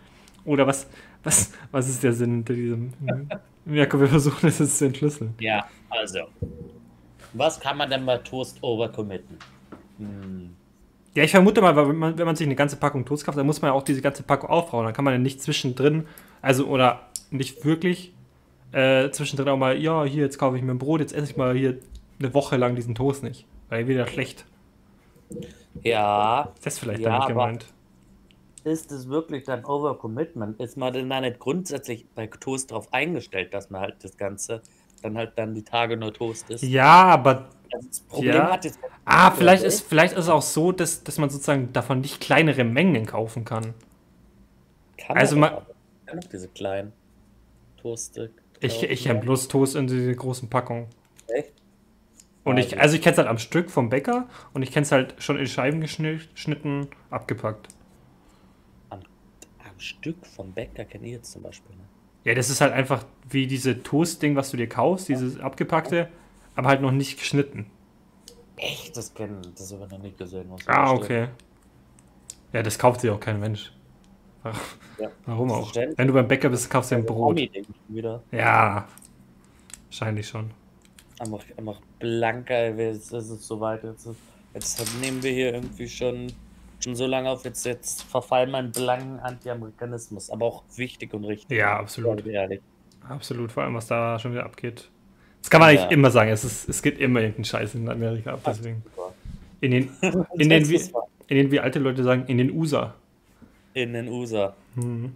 [0.46, 0.88] Oder was,
[1.24, 2.94] was, was ist der Sinn hinter diesem...
[3.66, 5.36] Jakob, wir versuchen es jetzt zu entschlüsseln.
[5.40, 6.20] Ja, also.
[7.34, 9.38] Was kann man denn bei Toast overcommitten?
[9.98, 10.56] Hm.
[11.16, 13.46] Ja, ich vermute mal, wenn man, wenn man sich eine ganze Packung Toast kauft, dann
[13.46, 14.86] muss man ja auch diese ganze Packung aufbrauchen.
[14.86, 16.06] Dann kann man ja nicht zwischendrin,
[16.42, 18.14] also oder nicht wirklich
[18.72, 21.38] äh, zwischendrin auch mal, ja, hier, jetzt kaufe ich mir ein Brot, jetzt esse ich
[21.38, 21.80] mal hier
[22.20, 23.46] eine Woche lang diesen Toast nicht.
[23.70, 24.46] Weil wieder schlecht.
[25.84, 27.66] Ja, Ist das vielleicht Ja, damit gemeint?
[28.64, 30.60] ist es wirklich dann Overcommitment?
[30.60, 34.62] Ist man denn da nicht grundsätzlich bei Toast darauf eingestellt, dass man halt das Ganze
[35.02, 36.64] dann halt dann die Tage nur Toast isst?
[36.64, 38.52] Ja, aber das Problem Ja.
[38.52, 38.80] hat jetzt.
[39.06, 42.64] ah, vielleicht ist, vielleicht ist es auch so, dass, dass man sozusagen davon nicht kleinere
[42.64, 43.74] Mengen kaufen kann.
[44.98, 45.66] Kann also man ma- aber.
[46.06, 46.94] Kann auch diese kleinen
[47.78, 48.32] Toaste.
[48.62, 50.88] Ich, ich habe bloß Toast in diese großen Packungen.
[51.28, 51.54] Echt?
[52.44, 52.68] Und Also.
[52.68, 55.16] ich, also ich kenne es halt am Stück vom Bäcker und ich kenne es halt
[55.20, 57.68] schon in Scheiben geschni- geschnitten, abgepackt.
[58.90, 59.00] Am,
[59.60, 61.76] am Stück vom Bäcker kenne ich jetzt zum Beispiel.
[61.76, 61.84] Ne?
[62.26, 66.10] Ja, das ist halt einfach wie diese Toast-Ding, was du dir kaufst, dieses abgepackte,
[66.60, 67.68] aber halt noch nicht geschnitten.
[68.58, 68.98] Echt?
[68.98, 70.52] Das kennen, das habe ich noch nicht gesehen.
[70.66, 71.30] Ah, okay.
[72.52, 73.72] Ja, das kauft sich auch kein Mensch.
[74.44, 74.60] Ach,
[75.00, 75.10] Ja.
[75.26, 75.74] Warum auch?
[75.74, 77.40] Wenn du beim Bäcker bist, kaufst du ein Brot.
[78.32, 78.90] Ja,
[79.86, 80.52] wahrscheinlich schon.
[81.20, 83.86] Einfach, einfach blanker, jetzt ist es soweit.
[83.86, 84.10] Jetzt,
[84.54, 86.28] jetzt nehmen wir hier irgendwie schon,
[86.82, 90.30] schon so lange auf, jetzt, jetzt verfallen wir in blanken Anti-Amerikanismus.
[90.30, 91.58] Aber auch wichtig und richtig.
[91.58, 92.22] Ja, absolut.
[93.08, 94.90] Absolut, vor allem, was da schon wieder abgeht.
[95.42, 95.82] Das kann man Ja.
[95.82, 96.30] nicht immer sagen.
[96.32, 98.84] Es, ist, es geht immer irgendein Scheiß in Amerika ab, deswegen.
[99.62, 99.90] In den,
[100.38, 100.92] in den, wie, Das
[101.28, 102.94] in den, wie alte Leute sagen, in den USA.
[103.74, 104.56] in den USA.
[104.76, 105.14] Mhm.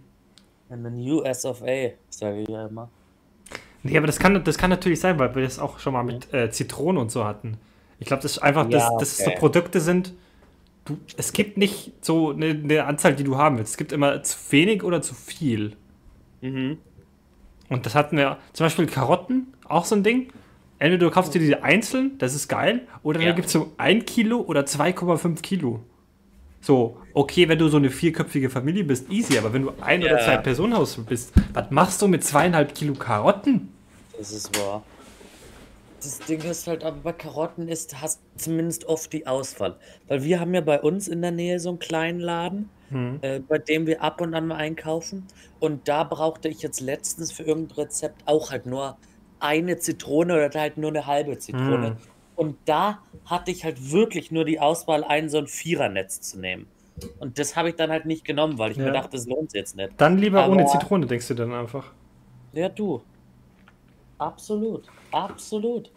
[0.70, 2.88] In den US of A, sage ich ja immer.
[3.82, 6.32] Nee, aber das kann, das kann natürlich sein, weil wir das auch schon mal mit
[6.32, 7.58] äh, Zitronen und so hatten.
[8.00, 9.38] Ich glaube, das ist einfach, Ja, dass, dass es so okay.
[9.38, 10.14] Produkte sind.
[10.86, 13.72] Du, es gibt nicht so eine, eine Anzahl, die du haben willst.
[13.72, 15.76] Es gibt immer zu wenig oder zu viel.
[16.40, 16.78] Mhm.
[17.68, 20.32] Und das hatten wir zum Beispiel Karotten, auch so ein Ding.
[20.78, 23.28] Entweder du kaufst dir diese einzeln, das ist geil, oder Ja.
[23.28, 25.80] dann gibt es so 1 Kilo oder 2,5 Kilo.
[26.60, 30.18] So, okay, wenn du so eine vierköpfige Familie bist, easy, aber wenn du ein- oder
[30.18, 30.24] Ja.
[30.24, 33.68] zwei Personenhaus bist, was machst du mit zweieinhalb Kilo Karotten?
[34.18, 34.82] Das ist wahr.
[36.02, 39.76] Das Ding ist halt, aber bei Karotten ist, hast zumindest oft die Auswahl.
[40.08, 43.18] Weil wir haben ja bei uns in der Nähe so einen kleinen Laden, Hm.
[43.22, 45.26] äh, bei dem wir ab und an mal einkaufen.
[45.60, 48.98] Und da brauchte ich jetzt letztens für irgendein Rezept auch halt nur
[49.44, 51.88] eine Zitrone oder halt nur eine halbe Zitrone.
[51.88, 51.96] Hm.
[52.36, 56.66] Und da hatte ich halt wirklich nur die Auswahl, ein so ein Vierernetz zu nehmen.
[57.20, 58.84] Und das habe ich dann halt nicht genommen, weil ich Ja.
[58.84, 59.90] mir dachte, das lohnt sich jetzt nicht.
[59.98, 61.92] Dann lieber ohne Aber- Zitrone, denkst du dann einfach.
[62.52, 63.02] Ja, du.
[64.18, 65.90] absolut, absolut.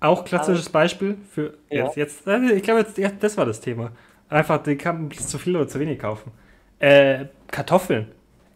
[0.00, 1.84] Auch klassisches Beispiel für Ja.
[1.84, 3.92] jetzt, jetzt, äh, ich glaube, jetzt, ja, das war das Thema.
[4.28, 6.30] Einfach, die kann man zu viel oder zu wenig kaufen.
[6.78, 8.10] Äh, Kartoffeln.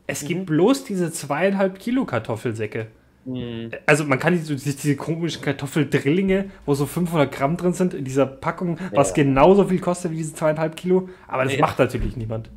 [0.06, 0.28] Es Mhm.
[0.28, 2.86] gibt bloß diese zweieinhalb Kilo Kartoffelsäcke.
[3.24, 3.70] Hm.
[3.86, 8.26] Also man kann diese, diese komischen Kartoffeldrillinge, wo so 500 Gramm drin sind, in dieser
[8.26, 9.14] Packung, was Ja.
[9.24, 11.60] genauso viel kostet wie diese zweieinhalb Kilo, aber das Ja.
[11.60, 12.50] macht natürlich niemand.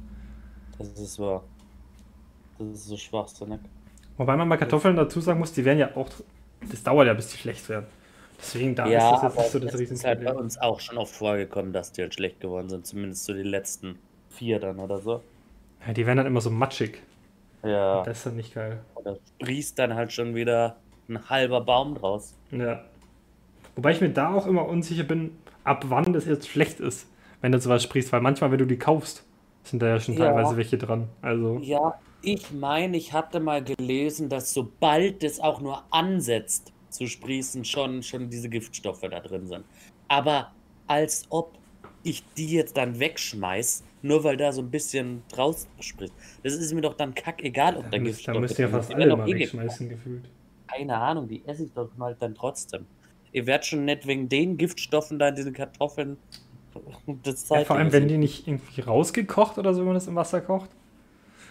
[0.78, 1.43] Das ist wahr.
[2.59, 3.59] Das ist so schwachsinnig.
[4.18, 6.09] Wobei man bei Kartoffeln dazu sagen muss, die werden ja auch,
[6.70, 7.86] das dauert ja, bis die schlecht werden.
[8.39, 10.38] Deswegen, da ja, ist das jetzt nicht so das es ist halt bei Riesenproblem.
[10.38, 12.86] uns auch schon oft vorgekommen, dass die halt schlecht geworden sind.
[12.86, 13.97] Zumindest so die letzten
[14.30, 15.24] vier dann oder so.
[15.86, 17.01] Ja, die werden dann immer so matschig.
[17.64, 18.03] Ja.
[18.03, 18.80] Das ist dann nicht geil.
[19.03, 20.78] Da sprießt dann halt schon wieder
[21.10, 22.36] ein halber Baum draus.
[22.51, 22.84] Ja.
[23.76, 27.08] Wobei ich mir da auch immer unsicher bin, ab wann das jetzt schlecht ist,
[27.41, 29.24] wenn du sowas sprichst, weil manchmal, wenn du die kaufst,
[29.64, 30.26] sind da ja schon Ja.
[30.34, 31.08] teilweise welche dran.
[31.22, 37.05] Also, Ja, ich meine, ich hatte mal gelesen, dass sobald es auch nur ansetzt zu
[37.05, 39.66] sprießen, schon, schon diese Giftstoffe da drin sind.
[40.08, 40.51] Aber
[40.88, 41.53] als ob
[42.03, 46.14] ich die jetzt dann wegschmeiß, nur weil da so ein bisschen draußen sprießt.
[46.43, 48.93] Das ist mir doch dann kackegal, ob da da, Giftstoffe da müsst ihr ja fast
[48.93, 50.30] alle mal eh wegschmeißen, gefühlt.
[50.68, 52.86] Keine Ahnung, die esse ich doch mal dann trotzdem.
[53.32, 56.18] Ihr werdet schon nicht wegen den Giftstoffen da in diesen Kartoffeln
[57.24, 60.16] das Ja, vor allem, wenn die nicht irgendwie rausgekocht oder so, wenn man das im
[60.16, 60.70] Wasser kocht.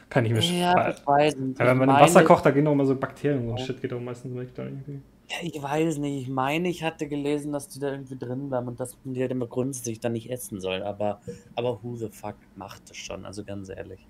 [0.09, 0.59] Kann ich mir schon.
[0.59, 1.59] Ja, weil, ich weiß nicht.
[1.59, 3.65] weil wenn man im Wasser kocht, da gehen doch immer so Bakterien und Ja.
[3.65, 5.01] Shit geht doch meistens weg da irgendwie.
[5.29, 6.23] Ja, ich weiß nicht.
[6.23, 9.21] Ich meine, ich hatte gelesen, dass die da irgendwie drin waren und dass man die
[9.21, 10.83] halt immer grundsätzlich dann nicht essen soll.
[10.83, 11.21] Aber,
[11.57, 13.27] aber who the fuck macht das schon?
[13.27, 14.07] Also ganz ehrlich.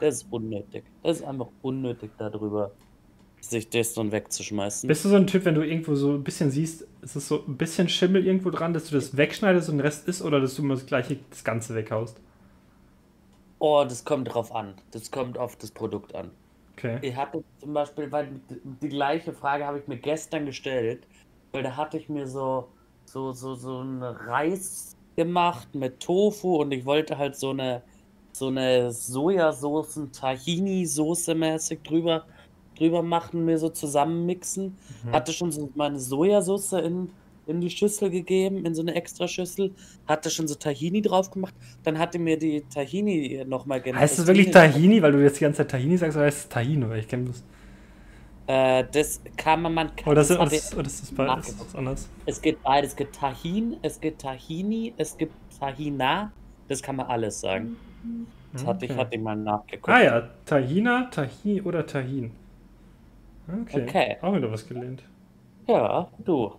[0.00, 0.84] Das ist unnötig.
[1.02, 2.72] Das ist einfach unnötig, darüber
[3.40, 4.88] sich das dann wegzuschmeißen.
[4.88, 7.44] Bist du so ein Typ, wenn du irgendwo so ein bisschen siehst, ist es so
[7.46, 10.56] ein bisschen Schimmel irgendwo dran, dass du das wegschneidest und den Rest isst oder dass
[10.56, 12.20] du immer das gleiche, das Ganze weghaust?
[13.58, 14.74] Oh, das kommt drauf an.
[14.90, 16.30] Das kommt auf das Produkt an.
[16.76, 16.98] Okay.
[17.00, 18.40] Ich hatte zum Beispiel, weil
[18.82, 21.06] die, gleiche Frage habe ich mir gestern gestellt,
[21.52, 22.68] weil da hatte ich mir so,
[23.06, 27.82] so, so, so einen Reis gemacht mit Tofu und ich wollte halt so eine,
[28.32, 32.26] so eine Sojasoßen, Tahini-Soße mäßig drüber,
[32.76, 34.76] drüber machen, mir so zusammenmixen.
[35.04, 35.12] Mhm.
[35.12, 37.10] Hatte schon so meine Sojasauce in,
[37.46, 39.72] in die Schüssel gegeben, in so eine extra Schüssel.
[40.06, 41.54] Hatte schon so Tahini drauf gemacht.
[41.84, 44.02] Dann hatte mir die Tahini nochmal genannt.
[44.02, 46.48] Heißt es wirklich Tahini, weil du jetzt die ganze Zeit Tahini sagst, oder heißt es
[46.48, 46.88] Tahino?
[46.88, 47.44] Weil ich kenne das.
[48.48, 51.60] Äh, das kann man, man kann Oder ist, das oder hatte- ist, das bei, ist
[51.60, 52.08] das anders?
[52.26, 52.90] Es gibt beides.
[52.90, 56.30] Es gibt Tahin, es gibt Tahini, es gibt Tahina.
[56.68, 57.76] Das kann man alles sagen.
[58.52, 59.00] Das hatte ich, Okay.
[59.00, 59.88] hatte ich mal nachgeguckt.
[59.88, 62.30] Ah ja, Tahina, Tahi oder Tahin.
[63.62, 63.82] Okay.
[63.82, 64.16] Okay.
[64.22, 65.02] Auch wieder was gelernt.
[65.68, 66.52] Ja, du.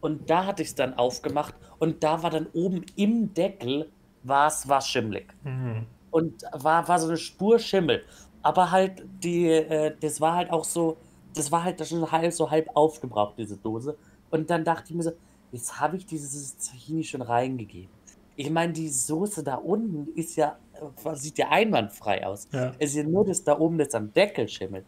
[0.00, 3.90] Und da hatte ich es dann aufgemacht und da war dann oben im Deckel
[4.22, 5.26] war's, war's schimmelig.
[5.44, 5.86] Mhm.
[6.10, 8.02] Und war, war so eine Spur Schimmel.
[8.42, 10.96] Aber halt, die, äh, das war halt auch so,
[11.34, 13.96] das war halt schon halb, so halb aufgebraucht, diese Dose.
[14.30, 15.12] Und dann dachte ich mir so,
[15.52, 17.90] jetzt habe ich dieses Tahini schon reingegeben.
[18.36, 20.56] Ich meine, die Soße da unten ist ja,
[21.04, 22.48] äh, sieht ja einwandfrei aus.
[22.52, 22.72] Ja.
[22.78, 24.86] Es ist ja nur das da oben, das am Deckel schimmelt.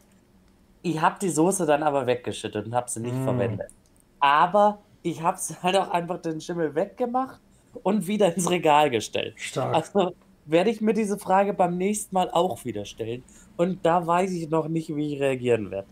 [0.80, 3.24] Ich habe die Soße dann aber weggeschüttet und habe sie nicht Mm.
[3.24, 3.70] verwendet.
[4.18, 7.40] Aber ich habe halt auch einfach den Schimmel weggemacht
[7.82, 9.34] und wieder ins Regal gestellt.
[9.36, 9.74] Stark.
[9.74, 13.24] Also werde ich mir diese Frage beim nächsten Mal auch wieder stellen.
[13.56, 15.88] Und da weiß ich noch nicht, wie ich reagieren werde.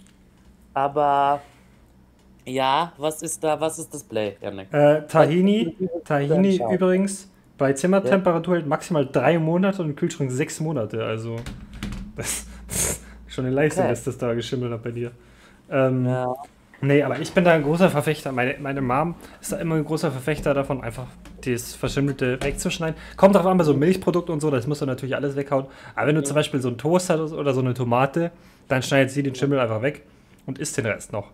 [0.74, 1.48] Aber
[2.46, 4.72] ja, was ist da, was ist das Play, Janik?
[4.72, 11.04] Äh, Tahini, Tahini übrigens bei Zimmertemperatur hält maximal drei Monate und im Kühlschrank sechs Monate.
[11.04, 11.36] Also
[12.16, 13.92] das, das ist schon eine Leistung, Okay.
[13.92, 15.12] dass das da geschimmelt hat bei dir.
[15.70, 16.34] Ähm, Ja,
[16.82, 18.32] Nee, aber ich bin da ein großer Verfechter.
[18.32, 21.06] Meine, meine Mom ist da immer ein großer Verfechter davon, einfach
[21.44, 22.96] das Verschimmelte wegzuschneiden.
[23.16, 25.66] Kommt drauf an, bei so Milchprodukten und so, das musst du natürlich alles weghauen.
[25.94, 28.30] Aber wenn du zum Beispiel so einen Toast hast oder so eine Tomate,
[28.68, 30.06] dann schneidet sie den Schimmel einfach weg
[30.46, 31.32] und isst den Rest noch.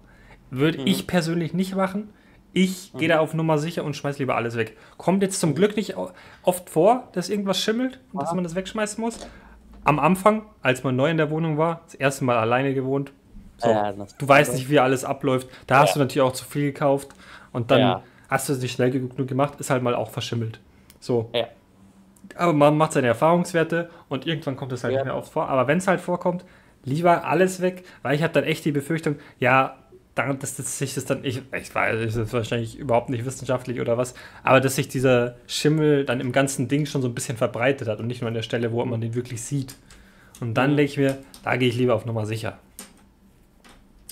[0.50, 2.10] Würde ich persönlich nicht machen.
[2.52, 4.76] Ich gehe da auf Nummer sicher und schmeiß lieber alles weg.
[4.96, 5.94] Kommt jetzt zum Glück nicht
[6.42, 9.18] oft vor, dass irgendwas schimmelt und dass man das wegschmeißen muss.
[9.84, 13.12] Am Anfang, als man neu in der Wohnung war, das erste Mal alleine gewohnt,
[13.58, 15.48] so, Ja, das- du weißt nicht, wie alles abläuft.
[15.66, 17.08] Da hast du natürlich auch zu viel gekauft
[17.52, 18.02] und dann Ja.
[18.28, 20.60] hast du es nicht schnell genug gemacht, ist halt mal auch verschimmelt.
[21.00, 21.30] So.
[22.34, 25.48] Aber man macht seine Erfahrungswerte und irgendwann kommt es halt nicht mehr oft vor.
[25.48, 26.44] Aber wenn es halt vorkommt,
[26.84, 29.76] lieber alles weg, weil ich habe dann echt die Befürchtung, ja,
[30.14, 33.80] dann, dass, dass sich das dann, ich, ich weiß, es ist wahrscheinlich überhaupt nicht wissenschaftlich
[33.80, 37.36] oder was, aber dass sich dieser Schimmel dann im ganzen Ding schon so ein bisschen
[37.36, 39.76] verbreitet hat und nicht nur an der Stelle, wo man den wirklich sieht.
[40.40, 40.76] Und dann Mhm.
[40.78, 42.58] denke ich mir, da gehe ich lieber auf Nummer sicher.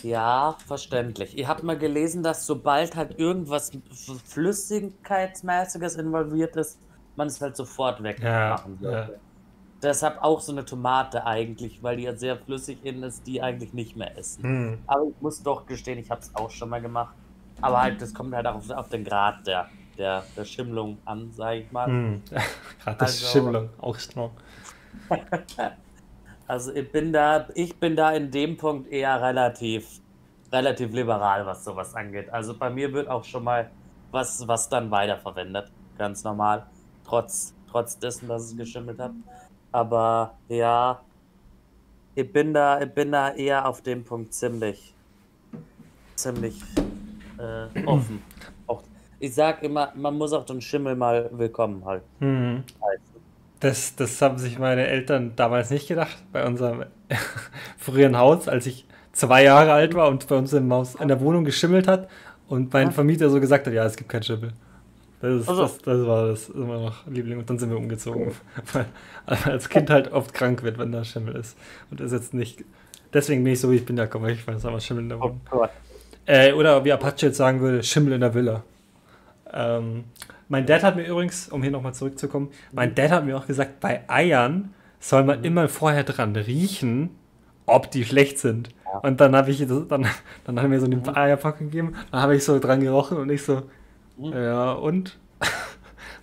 [0.05, 1.37] Ja, verständlich.
[1.37, 3.73] Ihr habt mal gelesen, dass sobald halt irgendwas
[4.27, 6.79] Flüssigkeitsmäßiges involviert ist,
[7.17, 8.91] man es halt sofort Ja, wegmachen ja.
[8.91, 9.21] sollte.
[9.83, 13.73] Deshalb auch so eine Tomate eigentlich, weil die ja sehr flüssig innen ist, die eigentlich
[13.75, 14.43] nicht mehr essen.
[14.43, 14.79] Hm.
[14.87, 17.15] Aber ich muss doch gestehen, ich habe es auch schon mal gemacht.
[17.61, 21.33] Aber halt, das kommt halt auch auf, auf den Grad der, der, der Schimmlung an,
[21.33, 21.87] sage ich mal.
[21.87, 22.23] Hm.
[22.85, 24.31] Gerade das Also- Schimmlung, auch strong.
[26.47, 30.01] Also ich bin da, ich bin da in dem Punkt eher relativ,
[30.53, 32.29] relativ liberal, was sowas angeht.
[32.31, 33.71] Also bei mir wird auch schon mal
[34.11, 35.73] was, was dann weiterverwendet.
[35.97, 36.67] Ganz normal.
[37.05, 39.13] Trotz, trotz dessen, dass es geschimmelt hat.
[39.73, 41.03] Aber ja,
[42.15, 44.95] ich bin da, ich bin da eher auf dem Punkt ziemlich,
[46.17, 46.61] ziemlich
[47.39, 48.23] äh, offen.
[48.67, 48.83] Auch,
[49.19, 52.65] ich sag immer, man muss auch den Schimmel mal willkommen halt Hm.
[52.83, 53.14] heißen.
[53.65, 56.85] Das, das haben sich meine Eltern damals nicht gedacht, bei unserem
[57.79, 61.19] früheren Haus, als ich zwei Jahre alt war und bei uns im Haus in der
[61.21, 62.11] Wohnung geschimmelt hat
[62.47, 64.53] und mein Vermieter so gesagt hat, ja, es gibt keinen Schimmel.
[65.23, 65.63] Das, ist, Also.
[65.63, 68.33] das, das war das immer noch Liebling und dann sind wir umgezogen,
[68.75, 68.85] weil
[69.25, 71.57] weil als Kind halt oft krank wird, wenn da Schimmel ist
[71.91, 72.63] und ist jetzt nicht,
[73.15, 75.19] deswegen bin ich so, wie ich bin, ja komm, ich weiß aber Schimmel in der
[75.19, 75.41] Oh Wohnung.
[75.49, 75.71] Gott.
[76.27, 78.63] Äh, oder wie Apache jetzt sagen würde, Schimmel in der Villa.
[79.51, 80.05] Ähm,
[80.49, 83.81] mein Dad hat mir übrigens, um hier nochmal zurückzukommen, mein Dad hat mir auch gesagt,
[83.81, 87.11] bei Eiern soll man immer vorher dran riechen,
[87.67, 88.71] ob die schlecht sind.
[89.03, 90.07] Und dann habe ich das, dann,
[90.45, 93.31] dann hat er mir so eine Eierpackung gegeben, dann habe ich so dran gerochen und
[93.31, 93.63] ich so,
[94.17, 94.33] Mhm.
[94.33, 95.19] ja und?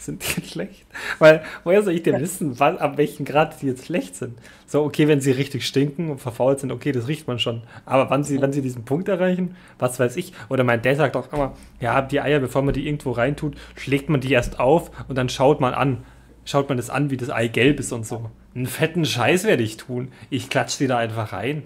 [0.06, 0.86] Sind die jetzt schlecht?
[1.20, 4.38] Weil, woher soll ich denn wissen, wann, ab welchem Grad die jetzt schlecht sind?
[4.66, 7.64] So, okay, wenn sie richtig stinken und verfault sind, okay, das riecht man schon.
[7.86, 10.34] Aber wann sie, wenn sie diesen Punkt erreichen, was weiß ich.
[10.50, 14.10] Oder mein Dad sagt auch immer, ja, die Eier, bevor man die irgendwo reintut, schlägt
[14.10, 16.04] man die erst auf und dann schaut man an.
[16.44, 18.32] Schaut man das an, wie das Ei gelb ist und so.
[18.56, 20.12] Einen fetten Scheiß werde ich tun.
[20.30, 21.64] Ich klatsche die da einfach rein.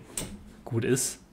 [0.66, 1.25] Gut ist.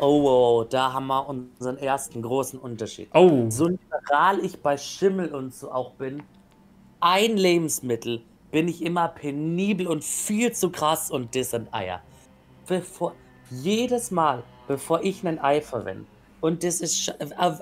[0.00, 3.08] Oh, oh, da haben wir unseren ersten großen Unterschied.
[3.14, 6.22] Oh, So liberal ich bei Schimmel und so auch bin,
[7.00, 12.00] ein Lebensmittel bin ich immer penibel und viel zu krass und das sind Eier.
[12.66, 13.14] Bevor,
[13.50, 16.06] jedes Mal, bevor ich ein Ei verwende,
[16.40, 17.14] und das ist,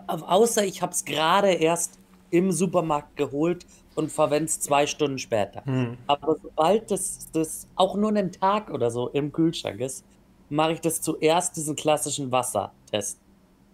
[0.07, 1.99] außer ich habe es gerade erst
[2.31, 3.67] im Supermarkt geholt
[3.97, 5.65] und verwende es zwei Stunden später.
[5.65, 5.99] Hm.
[6.07, 10.05] Aber sobald das, das auch nur einen Tag oder so im Kühlschrank ist,
[10.49, 13.19] mache ich das zuerst diesen klassischen Wassertest.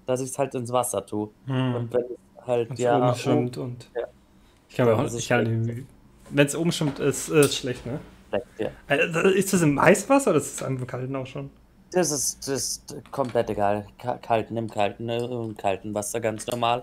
[0.06, 1.30] Dass ich es halt ins Wasser tue.
[1.46, 1.74] Hm.
[1.74, 2.96] Und wenn es halt Wenn's ja.
[3.08, 3.90] oben schwimmt und.
[3.94, 4.06] Ja.
[4.68, 5.86] Ich kann mir auch, ist ich kann.
[6.30, 8.00] Wenn es oben schwimmt, ist es schlecht, ne?
[8.58, 8.68] ja.
[8.88, 11.50] Also, Ist das im Eiswasser oder ist das im Kalten auch schon?
[11.92, 13.86] Das ist, das ist komplett egal.
[13.98, 15.18] Ka- Kalten im Kalten, ne?
[15.24, 16.82] Im kalten Wasser ganz normal.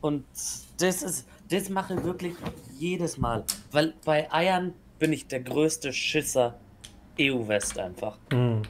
[0.00, 0.24] Und
[0.78, 2.34] das ist, das mache ich wirklich
[2.76, 3.44] jedes Mal.
[3.70, 6.54] Weil bei Eiern bin ich der größte Schisser
[7.20, 8.18] EU-West einfach.
[8.32, 8.62] Hm.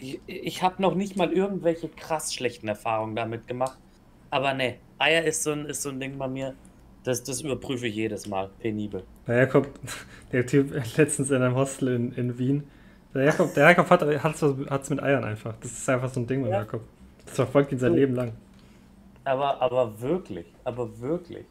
[0.00, 3.78] Ich, ich habe noch nicht mal irgendwelche krass schlechten Erfahrungen damit gemacht.
[4.30, 6.54] Aber ne, Eier ist so ein, ist so ein Ding bei mir.
[7.04, 8.50] Das, das überprüfe ich jedes Mal.
[8.58, 9.04] Penibel.
[9.26, 9.68] Der Jakob,
[10.32, 12.64] der Typ letztens in einem Hostel in, in Wien.
[13.14, 14.02] Der Jakob, der Jakob hat
[14.82, 15.54] es mit Eiern einfach.
[15.60, 16.58] Das ist einfach so ein Ding bei Ja.
[16.60, 16.82] Jakob.
[17.26, 18.32] Das verfolgt ihn sein Leben lang.
[19.24, 21.46] Aber, aber wirklich, aber wirklich.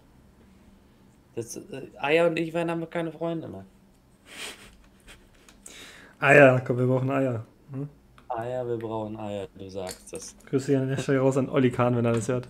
[1.36, 3.66] Das, äh, Eier und ich werden damit keine Freunde mehr.
[6.20, 7.46] Eier, komm, wir brauchen Eier.
[7.72, 7.90] Hm?
[8.40, 10.36] Eier, wir brauchen Eier, du sagst es.
[10.50, 12.48] Grüße an der Stelle raus an Olli Kahn, wenn er das hört.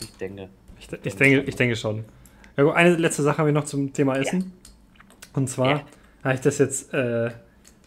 [0.00, 0.48] Ich denke.
[0.78, 2.04] Ich, ich, denke, ich denke schon.
[2.56, 4.52] Ja, gut, eine letzte Sache habe ich noch zum Thema Essen.
[5.34, 5.84] Und zwar Ja.
[6.22, 7.30] habe ich das jetzt äh,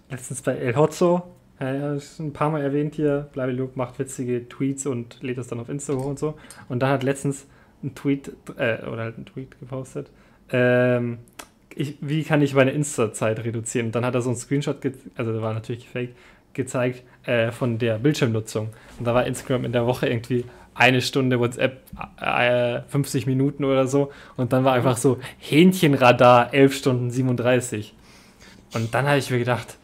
[0.09, 1.23] letztens bei El Hotzo,
[1.59, 5.59] äh, ja, ein paar Mal erwähnt hier, Blablabla macht witzige Tweets und lädt das dann
[5.59, 6.35] auf Insta hoch und so.
[6.69, 7.47] Und da hat letztens
[7.83, 10.11] ein Tweet, äh, oder halt ein Tweet gepostet,
[10.51, 11.19] ähm,
[11.75, 13.87] ich, wie kann ich meine Insta-Zeit reduzieren?
[13.87, 14.77] Und dann hat er so einen Screenshot,
[15.15, 16.15] also der war natürlich gefaked,
[16.53, 18.69] gezeigt äh, von der Bildschirmnutzung.
[18.97, 21.81] Und da war Instagram in der Woche irgendwie eine Stunde WhatsApp,
[22.21, 24.11] äh, 50 Minuten oder so.
[24.35, 27.95] Und dann war einfach so Hähnchenradar 11 Stunden 37.
[28.73, 29.77] Und dann habe ich mir gedacht,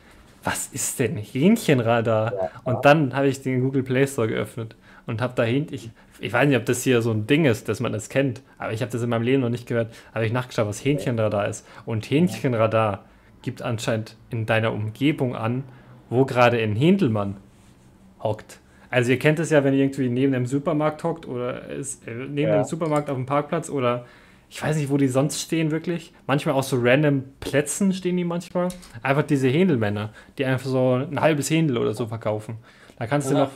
[0.43, 2.33] was ist denn Hähnchenradar?
[2.33, 2.49] Ja.
[2.63, 5.73] Und dann habe ich den Google Play Store geöffnet und habe da Hähnchen.
[5.73, 5.89] Ich,
[6.19, 8.71] ich weiß nicht, ob das hier so ein Ding ist, dass man das kennt, aber
[8.71, 9.93] ich habe das in meinem Leben noch nicht gehört.
[10.13, 11.65] Habe ich nachgeschaut, was Hähnchenradar ist.
[11.85, 13.05] Und Hähnchenradar
[13.41, 15.63] gibt anscheinend in deiner Umgebung an,
[16.13, 17.35] wo gerade ein Händelmann
[18.21, 18.59] hockt.
[18.89, 22.11] Also ihr kennt es ja, wenn ihr irgendwie neben dem Supermarkt hockt oder ist, äh,
[22.13, 22.61] neben Ja.
[22.61, 24.05] dem Supermarkt auf dem Parkplatz oder
[24.49, 26.13] ich weiß nicht, wo die sonst stehen wirklich.
[26.27, 28.67] Manchmal auch so random Plätzen stehen die manchmal.
[29.01, 32.57] Einfach diese Händelmänner, die einfach so ein halbes Händel oder so verkaufen.
[32.99, 33.45] Da kannst du Ja.
[33.45, 33.51] noch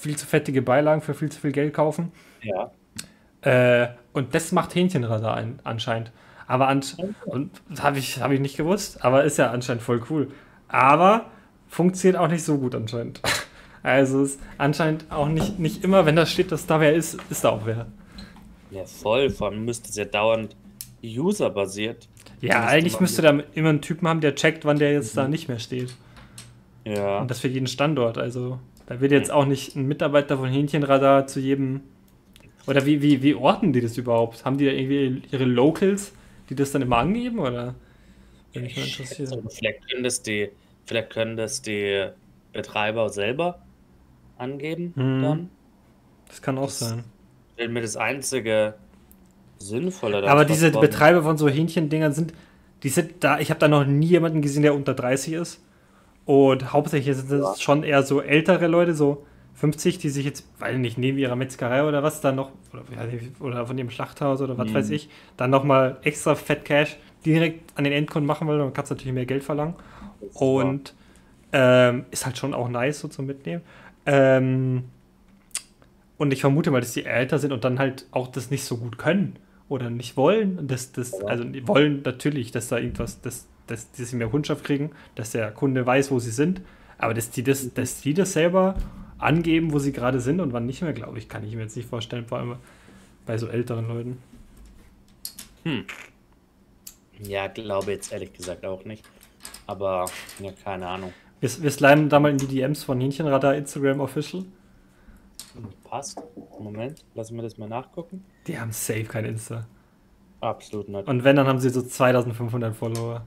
[0.00, 2.12] viel zu fettige Beilagen für viel zu viel Geld kaufen.
[2.42, 2.70] Ja.
[3.42, 6.12] Äh, und das macht Hähnchenradar ein, anscheinend.
[6.46, 6.82] Aber an,
[7.26, 10.28] und habe ich, hab ich nicht gewusst, aber ist ja anscheinend voll cool.
[10.68, 11.26] Aber
[11.72, 13.20] funktioniert auch nicht so gut anscheinend.
[13.82, 17.42] Also ist anscheinend auch nicht, nicht immer, wenn da steht, dass da wer ist, ist
[17.42, 17.86] da auch wer.
[18.70, 19.30] Ja, voll.
[19.30, 20.54] Vor allem müsste es ja dauernd
[21.02, 22.08] userbasiert.
[22.40, 25.48] Ja, eigentlich müsste da immer einen Typen haben, der checkt, wann der jetzt da nicht
[25.48, 25.94] mehr steht.
[26.84, 27.20] Ja.
[27.20, 28.18] Und das für jeden Standort.
[28.18, 31.80] Also, da wird jetzt auch nicht ein Mitarbeiter von Hähnchenradar zu jedem.
[32.66, 34.44] Oder wie, wie, wie orten die das überhaupt?
[34.44, 36.12] Haben die da irgendwie ihre Locals,
[36.50, 37.38] die das dann immer angeben?
[37.40, 37.74] Oder?
[38.52, 39.32] Wenn mich mal interessiert.
[39.32, 40.50] Also, vielleicht können das die,
[40.84, 42.08] vielleicht können das die
[42.52, 43.60] Betreiber selber
[44.38, 45.22] angeben Mhm.
[45.22, 45.50] dann.
[46.28, 47.04] Das kann auch Das- sein.
[47.56, 48.74] Wäre mir das einzige
[49.58, 50.28] Sinnvolle.
[50.28, 52.32] Aber diese war- Betreiber von so Hähnchendingern sind,
[52.82, 55.62] die sind da, ich habe da noch nie jemanden gesehen, der unter 30 ist.
[56.24, 57.62] Und hauptsächlich sind das Ja.
[57.62, 59.24] schon eher so ältere Leute, so
[59.54, 62.82] 50, die sich jetzt, weil nicht neben ihrer Metzgerei oder was, dann noch, oder,
[63.40, 64.74] oder von ihrem Schlachthaus oder was Mhm.
[64.74, 68.58] weiß ich, dann nochmal extra Fett Cash direkt an den Endkunden machen wollen.
[68.58, 69.74] Dann kannst du natürlich mehr Geld verlangen.
[70.34, 70.94] Und
[71.52, 73.62] ähm, ist halt schon auch nice so zum Mitnehmen.
[74.06, 74.84] Ähm,
[76.16, 78.76] und ich vermute mal, dass die älter sind und dann halt auch das nicht so
[78.76, 79.36] gut können
[79.68, 80.58] oder nicht wollen.
[80.58, 84.28] Und Das, das, also die wollen natürlich, dass da irgendwas, dass, dass, dass sie mehr
[84.28, 86.60] Kundschaft kriegen, dass der Kunde weiß, wo sie sind.
[86.98, 88.76] Aber dass die das, dass die das selber
[89.18, 91.76] angeben, wo sie gerade sind und wann nicht mehr, glaube ich, kann ich mir jetzt
[91.76, 92.56] nicht vorstellen, vor allem
[93.26, 94.18] bei so älteren Leuten.
[97.26, 99.04] Ja, glaube jetzt ehrlich gesagt auch nicht.
[99.66, 100.06] Aber,
[100.38, 101.12] ja, keine Ahnung.
[101.40, 104.44] Wir, wir slimen da mal in die DMs von Hähnchenradar Instagram Official.
[105.84, 106.20] Passt.
[106.58, 108.24] Moment, lassen wir das mal nachgucken.
[108.46, 109.66] Die haben safe kein Insta.
[110.40, 111.06] Absolut nicht.
[111.06, 113.26] Und wenn, dann haben sie so 2500 Follower.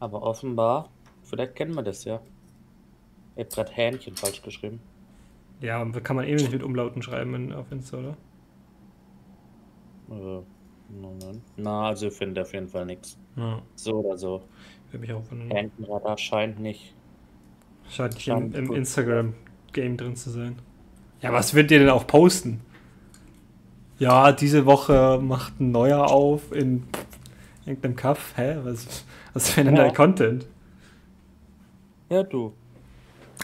[0.00, 0.90] Aber offenbar,
[1.24, 2.20] vielleicht kennen wir das ja.
[3.36, 4.80] Ich hab grad Hähnchen falsch geschrieben.
[5.60, 8.16] Ja, und kann man eben nicht mit Umlauten schreiben in, auf Insta, oder?
[11.56, 13.18] Na, also ich finde auf jeden Fall nichts.
[13.36, 14.42] Ja, So oder so.
[14.90, 15.50] würde mich auch wundern.
[15.50, 16.94] Hähnchenradar scheint nicht.
[17.90, 18.72] Scheint nicht im, Scheint im.
[18.74, 20.56] Instagram-Game drin zu sein.
[21.20, 22.60] Ja, was wird ihr denn auch posten?
[23.98, 26.84] Ja, diese Woche macht ein neuer auf in
[27.66, 28.32] irgendeinem Kaff.
[28.36, 28.56] Hä?
[28.62, 29.84] Was, was für denn Ja.
[29.84, 30.46] der Content?
[32.08, 32.52] Ja, du.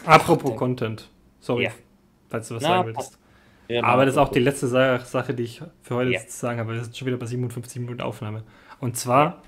[0.07, 1.11] Apropos Content.
[1.41, 1.71] Sorry, Ja.
[2.29, 3.19] falls du was Na, sagen willst.
[3.69, 6.21] Ja, Aber das ist auch die letzte Sa Sache, die ich für heute Ja.
[6.27, 6.75] zu sagen habe.
[6.75, 8.43] Wir sind schon wieder bei 57 Minuten Aufnahme.
[8.81, 9.43] Und zwar,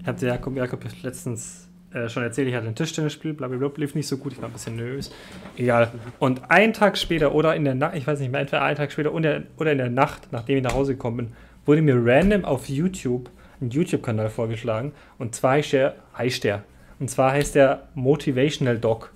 [0.00, 3.94] ich habe der Jakob, Jakob letztens äh, schon erzählt, ich hatte ein Tischtennisspiel, blablabla, lief
[3.94, 5.10] nicht so gut, ich war ein bisschen nervös.
[5.56, 5.90] Egal.
[6.18, 8.92] Und einen Tag später oder in der Nacht, ich weiß nicht mehr, entweder einen Tag
[8.92, 11.32] später oder, oder in der Nacht, nachdem ich nach Hause gekommen bin,
[11.64, 13.30] wurde mir random auf YouTube
[13.60, 14.92] ein YouTube-Kanal vorgeschlagen.
[15.18, 16.64] Und zwar heißt der, heißt der.
[16.98, 19.12] Und zwar heißt der Motivational Dog.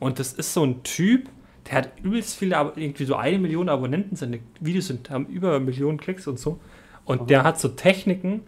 [0.00, 1.28] Und das ist so ein Typ,
[1.66, 5.98] der hat übelst viele, irgendwie so eine Million Abonnenten, seine Videos sind, haben über Millionen
[5.98, 6.60] Klicks und so.
[7.04, 8.42] Und der hat so Techniken,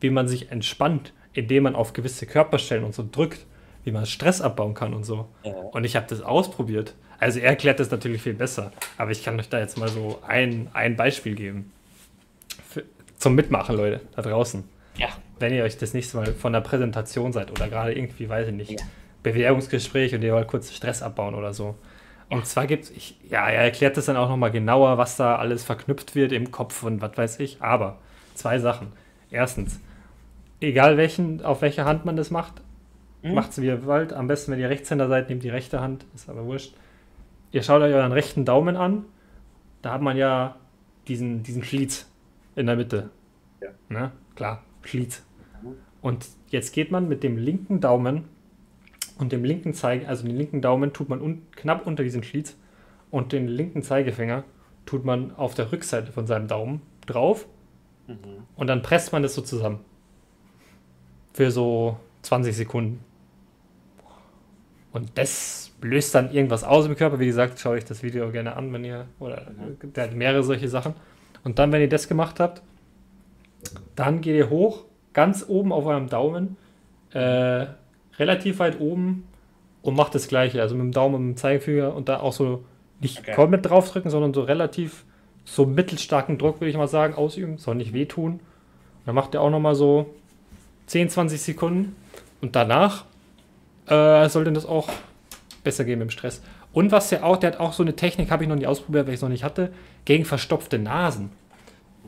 [0.00, 3.46] wie man sich entspannt, indem man auf gewisse Körperstellen und so drückt,
[3.84, 5.28] wie man Stress abbauen kann und so.
[5.42, 5.52] Ja.
[5.52, 6.94] Und ich habe das ausprobiert.
[7.18, 10.18] Also er erklärt das natürlich viel besser, aber ich kann euch da jetzt mal so
[10.26, 11.72] ein, ein Beispiel geben.
[12.68, 12.84] Für,
[13.18, 14.64] zum Mitmachen, Leute, da draußen.
[14.96, 15.08] Ja.
[15.38, 18.54] Wenn ihr euch das nächste Mal von der Präsentation seid oder gerade irgendwie, weiß ich
[18.54, 18.86] nicht, Ja.
[19.22, 21.76] Bewerbungsgespräch und ihr wollt kurz Stress abbauen oder so.
[22.34, 25.64] Und zwar gibt es, ja, er erklärt das dann auch nochmal genauer, was da alles
[25.64, 27.62] verknüpft wird im Kopf und was weiß ich.
[27.62, 27.98] Aber
[28.34, 28.88] zwei Sachen.
[29.30, 29.80] Erstens,
[30.60, 32.60] egal welchen, auf welche Hand man das macht,
[33.22, 33.34] Mhm.
[33.34, 34.12] macht es wie ihr wollt.
[34.12, 36.74] Am besten, wenn ihr Rechtshänder seid, nehmt die rechte Hand, ist aber wurscht.
[37.52, 39.04] Ihr schaut euch euren rechten Daumen an.
[39.80, 40.56] Da hat man ja
[41.08, 42.10] diesen, diesen Schlitz
[42.56, 43.10] in der Mitte.
[43.62, 43.68] Ja.
[43.88, 44.12] Ne?
[44.34, 45.24] Klar, Schlitz.
[45.62, 45.76] Mhm.
[46.02, 48.24] Und jetzt geht man mit dem linken Daumen
[49.18, 52.56] und dem linken Zeige, also den linken Daumen tut man un knapp unter diesen Schlitz
[53.10, 54.44] und den linken Zeigefinger
[54.86, 57.46] tut man auf der Rückseite von seinem Daumen drauf
[58.06, 58.16] Mhm.
[58.56, 59.80] und dann presst man das so zusammen.
[61.32, 63.02] Für so 20 Sekunden.
[64.92, 67.18] Und das löst dann irgendwas aus im Körper.
[67.18, 69.46] Wie gesagt, schaut euch das Video gerne an, wenn ihr, oder
[69.82, 70.94] der hat mehrere solche Sachen.
[71.42, 72.62] Und dann, wenn ihr das gemacht habt,
[73.96, 76.56] dann geht ihr hoch, ganz oben auf eurem Daumen,
[77.12, 77.66] äh,
[78.18, 79.26] relativ weit oben
[79.82, 80.60] und macht das gleiche.
[80.60, 82.64] Also mit dem Daumen und dem Zeigefinger und da auch so
[83.00, 83.34] nicht Okay.
[83.34, 85.04] komplett draufdrücken, sondern so relativ
[85.44, 87.58] so mittelstarken Druck, würde ich mal sagen, ausüben.
[87.58, 88.40] Soll nicht wehtun.
[89.04, 90.14] Dann macht ihr auch nochmal so
[90.86, 91.96] 10, 20 Sekunden
[92.40, 93.04] und danach
[93.86, 94.88] äh, sollte das auch
[95.62, 96.42] besser gehen mit dem Stress.
[96.72, 99.06] Und was der auch, der hat auch so eine Technik, habe ich noch nicht ausprobiert,
[99.06, 99.72] weil ich es noch nicht hatte,
[100.04, 101.30] gegen verstopfte Nasen.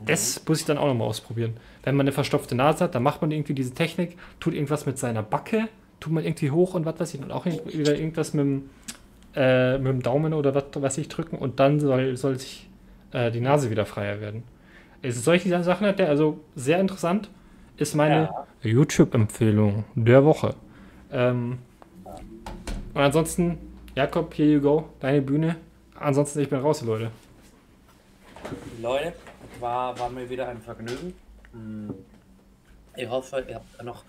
[0.05, 1.57] Das muss ich dann auch nochmal ausprobieren.
[1.83, 4.97] Wenn man eine verstopfte Nase hat, dann macht man irgendwie diese Technik, tut irgendwas mit
[4.99, 5.69] seiner Backe,
[5.99, 8.69] tut man irgendwie hoch und was weiß ich, und auch wieder irgendwas mit dem,
[9.35, 12.69] äh, mit dem Daumen oder was weiß ich drücken und dann soll, soll sich
[13.11, 14.43] äh, die Nase wieder freier werden.
[15.03, 17.29] Also solche Sachen hat der, also sehr interessant,
[17.77, 18.29] ist meine
[18.63, 20.55] YouTube-Empfehlung der Woche.
[21.11, 21.59] Ähm,
[22.93, 23.57] und ansonsten,
[23.95, 25.55] Jakob, here you go, deine Bühne.
[25.99, 27.11] Ansonsten, ich bin raus, Leute.
[28.81, 29.13] Leute,
[29.59, 31.13] war, war mir wieder ein Vergnügen.
[31.53, 31.93] Hm,
[32.95, 34.03] Ich hoffe, ihr habt noch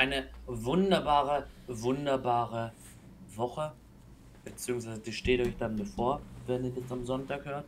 [0.00, 2.72] eine wunderbare, wunderbare
[3.36, 3.72] Woche.
[4.44, 7.66] Beziehungsweise die steht euch dann bevor, wenn ihr das am Sonntag hört.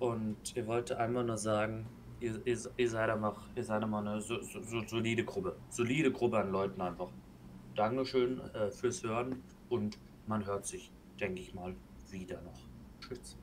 [0.00, 1.86] Und ihr wollte einmal nur sagen,
[2.20, 5.54] ihr, ihr, ihr seid einfach, ihr seid immer eine so, so solide Gruppe.
[5.70, 7.08] Solide Gruppe an Leuten einfach.
[7.76, 10.90] Dankeschön äh, fürs Hören und man hört sich,
[11.20, 11.74] denke ich mal,
[12.10, 12.58] wieder noch.
[13.00, 13.36] Tschüss.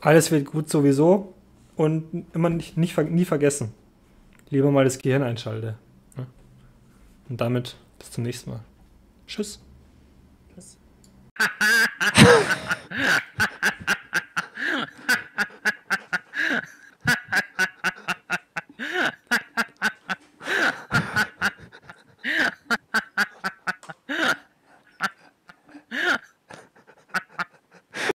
[0.00, 1.32] Alles wird gut sowieso
[1.76, 3.72] und immer nicht, nicht nie vergessen.
[4.50, 5.78] Lieber mal das Gehirn einschalte.
[7.30, 8.60] Und damit bis zum nächsten Mal.
[9.26, 9.60] Tschüss.
[10.52, 10.76] Tschüss.